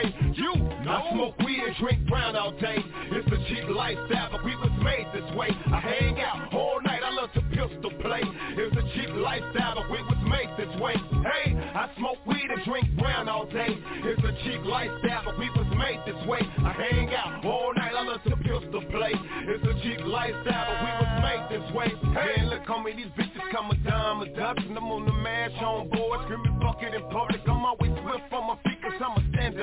[0.02, 0.52] You,
[0.88, 2.76] I smoke weed and drink brown all day.
[3.10, 5.48] It's a cheap lifestyle, but we was made this way.
[5.72, 8.22] I hang out all night, I love to pistol play.
[8.22, 10.94] It's a cheap lifestyle, but we was made this way.
[11.24, 13.72] Hey, I smoke weed and drink brown all day.
[14.04, 16.40] It's a cheap lifestyle, but we was made this way.
[16.42, 19.12] I hang out all night, I love to pistol play.
[19.48, 21.88] It's a cheap lifestyle, but we was made this way.
[22.12, 24.76] Hey, look homie, these bitches come a dime a dozen.
[24.76, 25.05] I'm on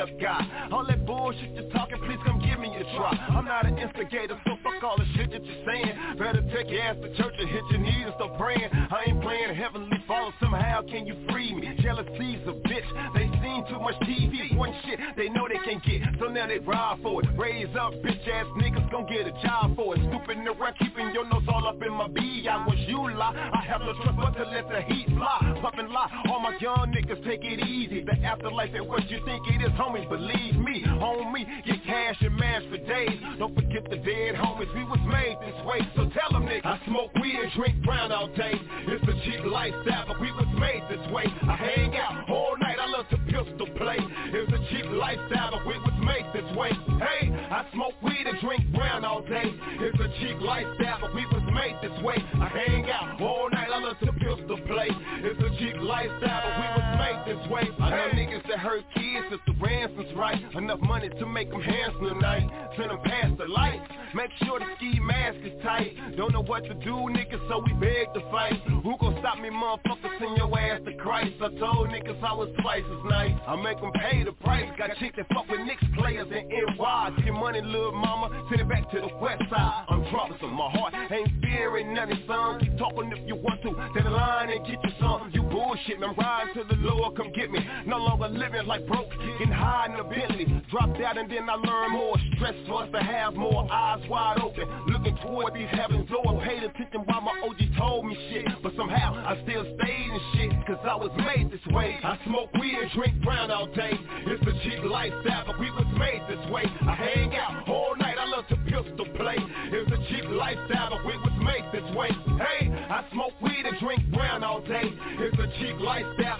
[0.03, 0.69] Stand-up guy.
[0.71, 3.11] All that bullshit you're talking, please come give me a try.
[3.29, 6.17] I'm not an instigator, so all the shit that you're saying.
[6.17, 8.69] Better take your ass to church and hit your knees and start praying.
[8.71, 11.75] I ain't playing heavenly father, somehow can you free me?
[11.81, 14.55] Jealousy's a bitch, they seen too much TV.
[14.55, 17.29] One shit they know they can't get, so now they ride for it.
[17.37, 20.01] Raise up, bitch ass niggas gon' get a job for it.
[20.09, 22.47] Stupid around, keeping your nose all up in my B.
[22.49, 25.59] I wish you lie, I have no trust but to let the heat fly.
[25.61, 28.03] Puff and lie, all my young niggas take it easy.
[28.03, 30.07] The afterlife ain't what you think it is, homie.
[30.09, 33.19] Believe me, homie, get cash and mash for days.
[33.39, 35.79] Don't forget the dead homies, we was made this way.
[35.95, 38.53] So tell them niggas, I smoke weed and drink brown all day.
[38.87, 41.25] It's a cheap lifestyle, but we was made this way.
[41.25, 43.97] I hang out all night, I love to pistol play.
[43.99, 46.71] It's a cheap lifestyle, but we was made this way.
[46.99, 49.45] Hey, I smoke weed and drink brown all day.
[49.45, 52.17] It's a cheap lifestyle, but we was made this way.
[52.17, 54.89] I hang out all night, I love to pistol play.
[55.21, 57.67] It's a cheap lifestyle, but we was made this way.
[57.79, 60.39] I know niggas that hurt kids if the ransom's right.
[60.55, 62.47] Enough money to make them handsome tonight.
[62.77, 63.83] Send them past the lights.
[64.15, 65.95] Make sure the ski mask is tight.
[66.15, 68.61] Don't know what to do, niggas, so we beg to fight.
[68.83, 70.19] Who gon' stop me, motherfucker?
[70.19, 71.33] Send your ass to Christ.
[71.41, 73.33] I told niggas I was twice as nice.
[73.47, 74.69] I make them pay the price.
[74.77, 77.13] Got chicks that fuck with Knicks players in NY.
[77.25, 78.29] Get money, little mama.
[78.49, 79.85] Send it back to the west side.
[79.89, 80.53] I'm troublesome.
[80.53, 82.59] My heart ain't fearing nothing, son.
[82.59, 83.71] Keep talking if you want to.
[83.73, 85.31] To the line and get you some.
[85.33, 86.13] You bullshit, man.
[86.15, 87.59] Riding to the lower, come get me.
[87.85, 89.09] No longer living like broke.
[89.39, 90.45] Getting high in the Bentley.
[90.69, 92.15] Dropped out and then I learned more.
[92.35, 94.67] Stress for us to have more eyes wide open.
[94.87, 96.43] Looking toward these heavens doors.
[96.45, 98.47] Paid attention while my OG told me shit.
[98.61, 100.51] But somehow I still stayed in shit.
[100.67, 101.99] Cause I was made this way.
[102.03, 103.93] I smoke weed and drink brown all day.
[104.25, 106.63] It's a cheap lifestyle, but we was made this way.
[106.81, 108.17] I hang out all night.
[108.19, 109.37] I love to pistol play.
[109.37, 112.09] It's a cheap lifestyle, but we was made this way.
[112.37, 114.83] Hey, I smoke weed and drink brown all day.
[115.19, 116.32] It's a cheap lifestyle,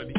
[0.00, 0.14] brutality.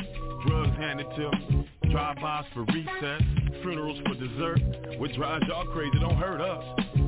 [0.48, 3.22] Drugs handed to them, drive-bys for recess,
[3.62, 4.60] funerals for dessert.
[5.00, 6.64] What drives y'all crazy don't hurt us.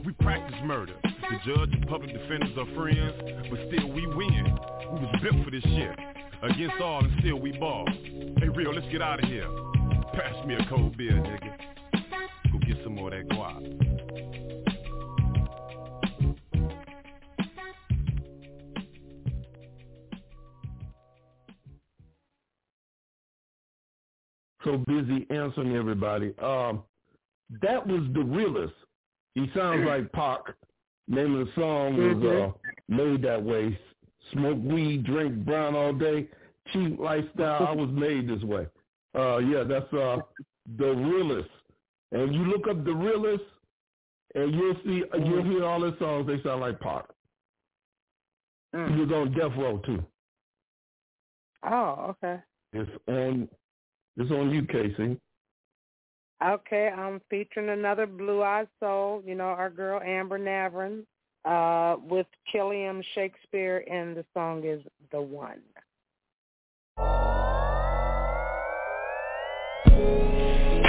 [0.06, 0.94] We practice murder.
[1.04, 3.14] The judge and public defenders are friends,
[3.50, 4.58] but still we win.
[4.94, 5.98] We was built for this shit.
[6.44, 7.88] Against all and still we ball.
[8.38, 9.48] Hey, real, let's get out of here.
[10.14, 11.58] Pass me a cold beer, nigga.
[12.52, 13.83] Go get some more of that guap.
[24.64, 26.34] So busy answering everybody.
[26.42, 26.84] Um,
[27.62, 28.74] that was the realest.
[29.36, 30.40] He sounds like Pac.
[31.08, 33.78] Name of the song was uh, "Made That Way."
[34.32, 36.30] Smoke weed, drink brown all day,
[36.72, 37.68] cheap lifestyle.
[37.68, 38.68] I was made this way.
[39.14, 40.18] Uh, yeah, that's uh,
[40.78, 41.50] the realest.
[42.14, 43.44] And you look up the realest,
[44.34, 46.26] and you'll see, you'll hear all his songs.
[46.26, 47.06] They sound like Pac.
[48.72, 50.04] He was on Death Row too.
[51.70, 52.42] Oh, okay.
[52.72, 53.48] It's on
[54.18, 55.18] it's on you, KC.
[56.44, 61.06] Okay, I'm featuring another Blue Eyed Soul, you know, our girl Amber Navran,
[61.46, 64.82] uh, with Killiam Shakespeare, and the song is
[65.12, 65.62] The One.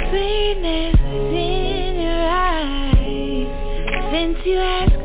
[0.09, 3.47] Sweetness is in your eyes
[4.13, 5.04] Since you asked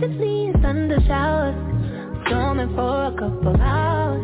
[0.00, 1.56] Instantly thunder showers.
[2.24, 4.22] Storming for a couple hours.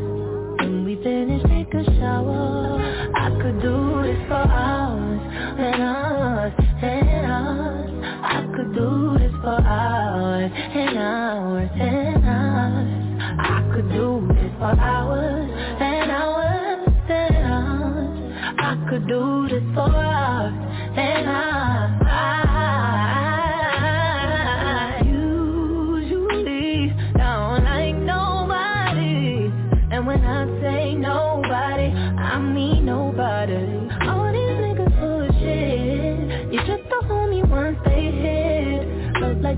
[0.60, 2.78] When we finish, take a shower.
[3.16, 5.20] I could do this for hours
[5.58, 7.90] And hours and hours.
[8.22, 13.20] I could do this for hours and hours and hours.
[13.40, 18.58] I could do this for hours and hours and hours.
[18.58, 20.63] I could do this for hours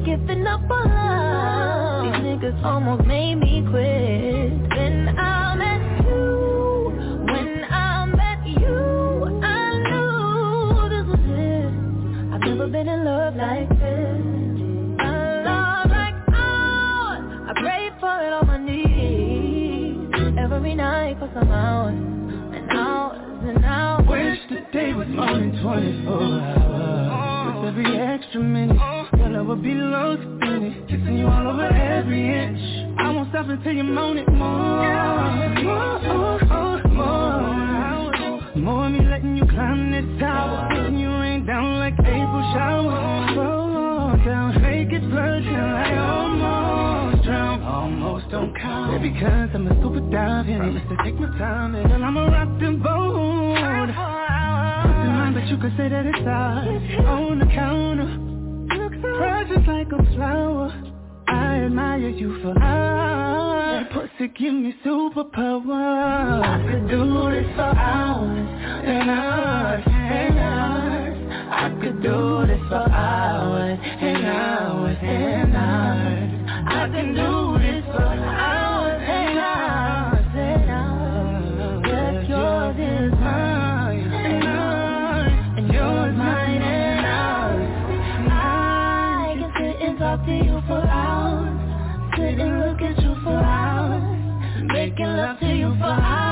[0.06, 4.70] giving up on love These niggas almost made me quit.
[4.70, 6.92] Then I met you
[7.26, 11.70] When I met you I knew this was it.
[12.32, 14.22] I've never been in love like this.
[15.00, 17.24] A love like ours.
[17.50, 20.38] I pray for it on my knees.
[20.38, 21.94] Every night for some hours.
[22.54, 27.56] And hours and hours Wish the day was more than 24 hours.
[27.56, 28.78] With every extra minute
[29.36, 32.58] Would be lost in it Kissing you all over every inch.
[32.98, 34.82] I won't stop until you moan it more.
[35.62, 38.10] More, more, more
[38.56, 40.68] More of me letting you climb this tower.
[40.74, 43.36] Letting you rain down like April shower.
[43.36, 48.92] Roll down, make it till I almost drown Almost don't count.
[48.94, 52.48] Yeah, because I'm a super dive it Just to take my time and I'ma rock
[52.58, 53.46] the boat
[55.34, 58.35] but you could say that it's ours On the counter
[59.16, 60.72] Precious like a flower.
[61.28, 63.84] I admire you for hours.
[63.84, 66.42] That pussy give me superpower.
[66.44, 68.48] I could do this for hours
[68.84, 71.18] And hours and hours.
[71.50, 76.32] I could do this for hours and hours and hours.
[76.68, 78.35] I can do this for hours
[95.78, 96.25] for hours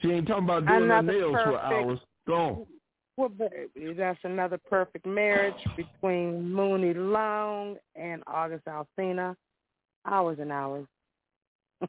[0.00, 1.98] She ain't talking about doing her Another nails for hours.
[2.26, 2.66] Go on.
[3.16, 9.34] Well, baby, that's another perfect marriage between Mooney Long and August Alsina.
[10.06, 10.86] Hours and hours.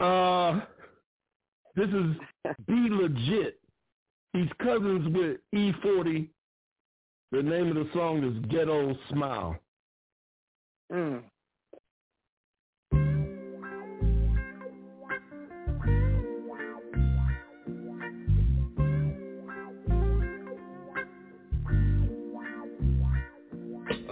[0.00, 0.60] Uh,
[1.76, 2.16] this is
[2.66, 3.60] B-Legit.
[4.32, 6.28] He's cousins with E-40.
[7.30, 9.56] The name of the song is Ghetto Smile.
[10.92, 11.22] Mm.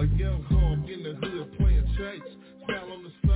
[0.03, 2.35] A young hog in the hood playing chase.
[2.65, 3.32] Style on the stage,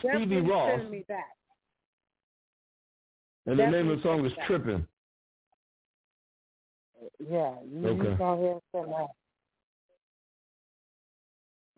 [0.00, 0.78] Stevie Ross.
[0.78, 1.24] Send me that.
[3.46, 4.86] And the name of the song is Tripping.
[7.30, 8.10] Yeah, you, okay.
[8.10, 9.08] you go ahead and send that.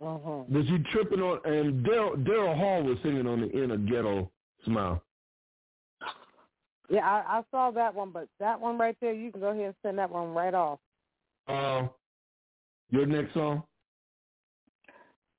[0.03, 0.45] Uh-huh.
[0.49, 1.41] Was you tripping on?
[1.45, 4.31] And Daryl Hall was singing on the end of Ghetto
[4.65, 5.03] Smile.
[6.89, 9.67] Yeah, I, I saw that one, but that one right there, you can go ahead
[9.67, 10.79] and send that one right off.
[11.47, 11.87] Uh,
[12.91, 13.63] your next song?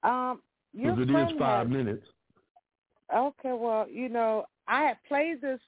[0.03, 0.41] Um,
[0.73, 2.05] your it is five minutes.
[3.13, 5.59] Okay, well, you know, I had played this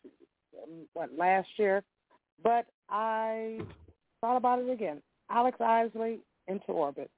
[0.61, 1.83] um, what last year,
[2.43, 3.59] but I
[4.21, 5.01] thought about it again.
[5.29, 7.09] Alex Isley, Into Orbit.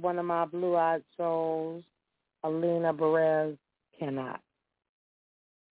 [0.00, 1.84] One of my blue-eyed souls,
[2.42, 3.56] Alina Perez,
[3.98, 4.40] cannot.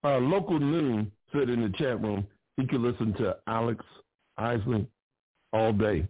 [0.04, 2.28] Uh, local noon said in the chat room
[2.58, 3.84] he could listen to Alex
[4.38, 4.86] Isley
[5.54, 6.08] all day.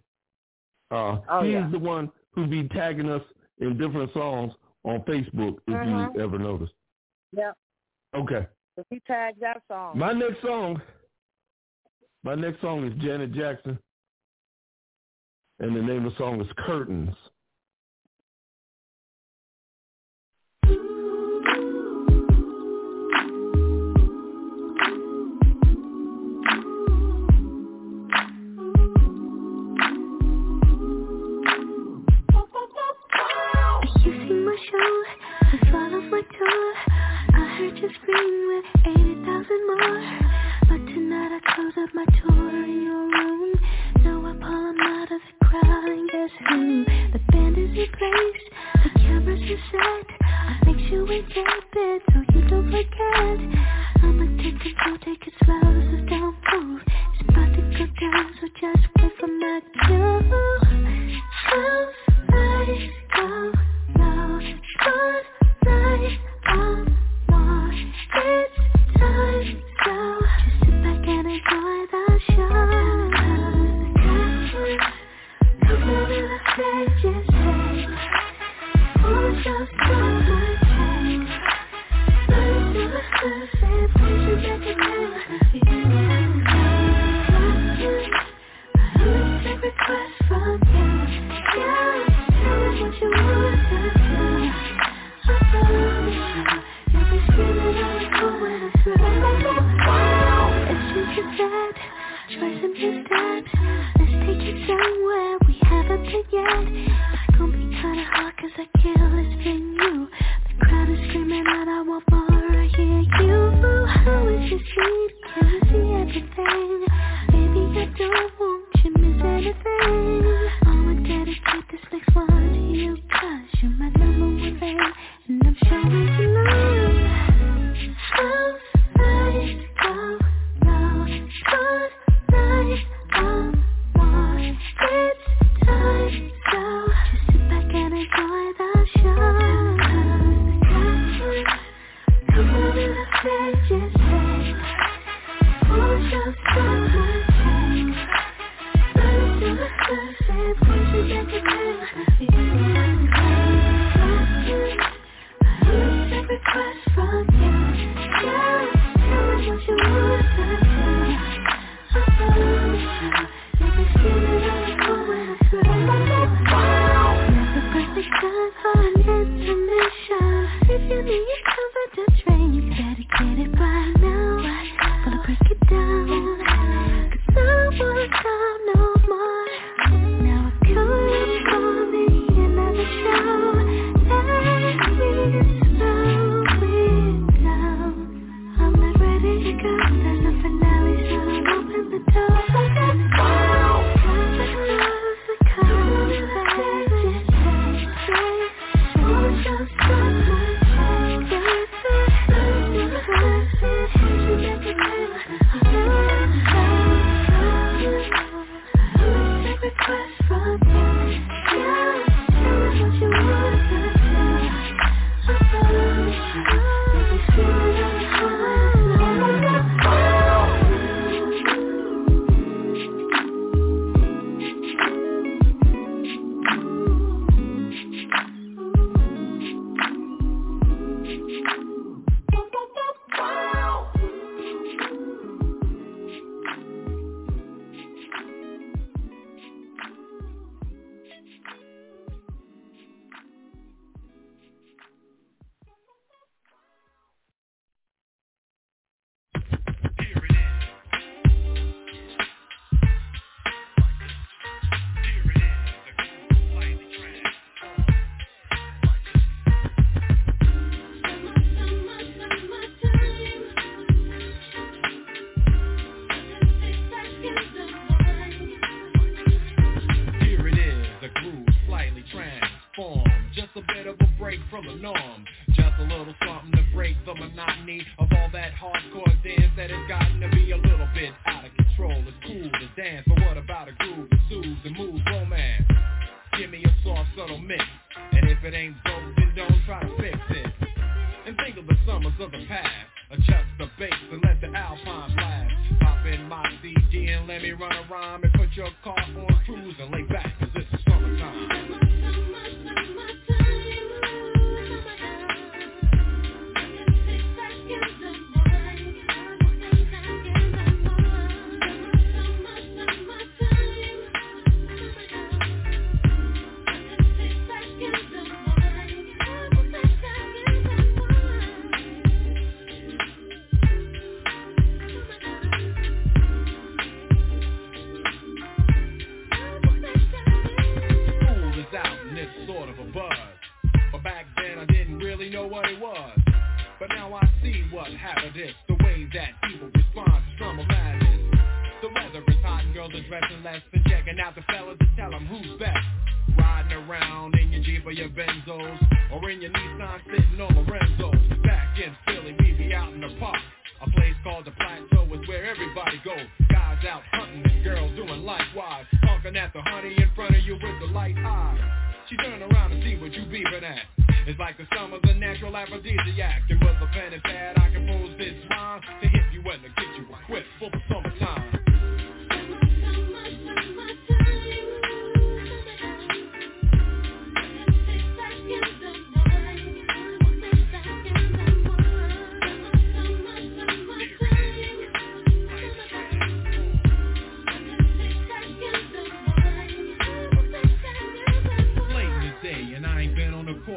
[0.90, 1.68] Uh, Oh, he's yeah.
[1.70, 3.22] the one who be tagging us
[3.58, 4.52] in different songs
[4.84, 6.14] on Facebook, if Mhm.
[6.14, 6.74] you ever noticed.
[7.32, 7.56] Yep.
[8.14, 8.46] Okay.
[8.76, 9.96] If he tagged that song.
[9.98, 10.80] My next song,
[12.24, 13.78] my next song is Janet Jackson,
[15.60, 17.14] and the name of the song is Curtains.
[37.64, 39.96] I heard you scream with 80,000 more.
[40.68, 43.54] But tonight I close up my tour in your room.
[44.04, 46.84] Now I pull out of the crowd and guess who?
[47.12, 48.44] The band is in place,
[48.84, 50.06] the cameras are set.
[50.20, 53.38] I make sure we get bed so you don't forget.
[54.04, 56.82] I'ma take control, take it slow, so don't move.
[56.84, 60.20] It's about to go down, so just wait for my cue.
[61.48, 61.96] House
[62.28, 63.52] lights go
[63.96, 64.40] low,
[64.76, 65.33] spotlight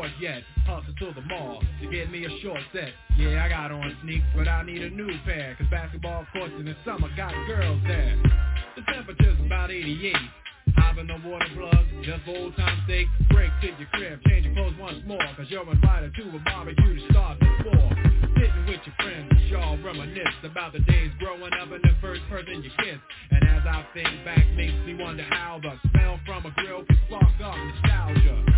[0.08, 0.44] on yet.
[0.66, 2.92] Hustle to the mall to get me a short set.
[3.18, 5.56] Yeah, I got on sneaks, but I need a new pair.
[5.58, 8.16] Cause basketball courts in the summer got girls there.
[8.76, 10.16] The temperature's about 88.
[10.76, 13.08] Hop in the water plug, just for old time's sake.
[13.32, 15.24] Break to your crib, change your clothes once more.
[15.36, 17.90] Cause you're invited to a barbecue to start four.
[18.38, 22.62] Sitting with your friends, y'all reminisce about the days growing up and the first person
[22.62, 23.02] you kissed.
[23.32, 26.98] And as I think back, makes me wonder how the smell from a grill can
[27.08, 28.58] spark up nostalgia.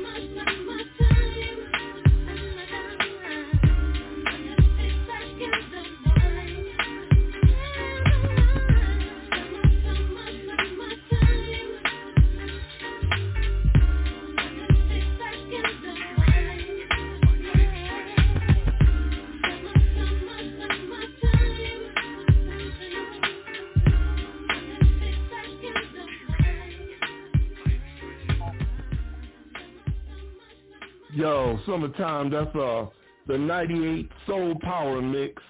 [31.13, 32.29] Yo, summertime.
[32.29, 32.85] That's uh
[33.27, 35.41] the '98 Soul Power mix.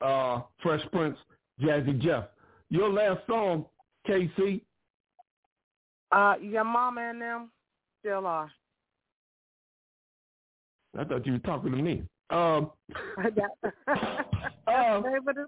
[0.00, 1.16] Uh, Fresh Prince,
[1.60, 2.24] Jazzy Jeff.
[2.68, 3.64] Your last song,
[4.06, 4.60] KC.
[6.12, 7.50] Uh, your mama and them
[8.00, 8.50] still are.
[10.98, 12.02] I thought you were talking to me.
[12.30, 12.70] Um,
[13.16, 13.22] uh,
[14.66, 15.46] the name of the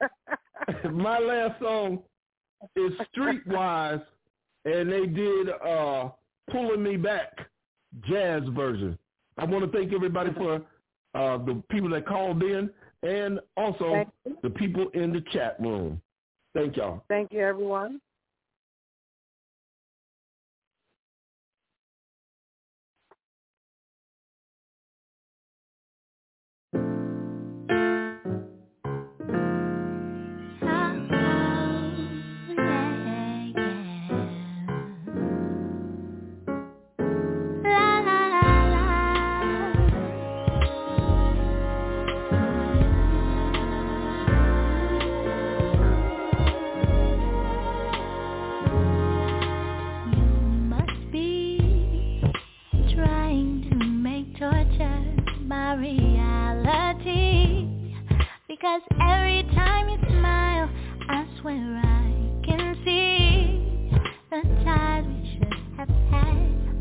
[0.00, 0.92] song.
[0.92, 2.02] my last song
[2.76, 4.02] is Streetwise,
[4.64, 6.10] and they did uh,
[6.50, 7.48] "Pulling Me Back"
[8.08, 8.98] jazz version.
[9.38, 10.56] I want to thank everybody for
[11.14, 12.70] uh, the people that called in,
[13.02, 14.04] and also
[14.42, 16.00] the people in the chat room.
[16.54, 17.02] Thank y'all.
[17.08, 18.00] Thank you, everyone.
[55.46, 56.08] My reality.
[58.48, 60.70] Because every time you smile,
[61.08, 62.12] I swear I
[62.46, 63.90] can see
[64.30, 66.36] the time we should have had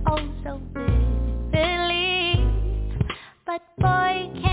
[0.08, 2.36] oh so vividly.
[3.46, 4.53] But boy, can't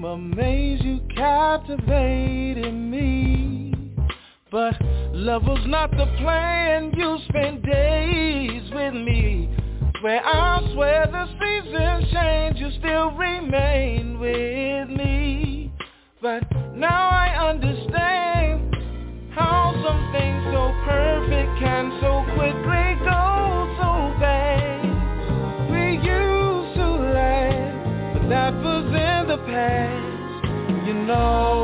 [0.00, 3.74] I'm amazed you captivated me.
[4.50, 4.74] But
[5.12, 6.94] love was not the plan.
[6.96, 9.54] You spent days with me.
[10.00, 15.70] Where I swear the seasons change, you still remain with me.
[16.22, 16.44] But
[16.74, 18.74] now I understand
[19.32, 22.89] how something so perfect can so quickly
[31.10, 31.59] know.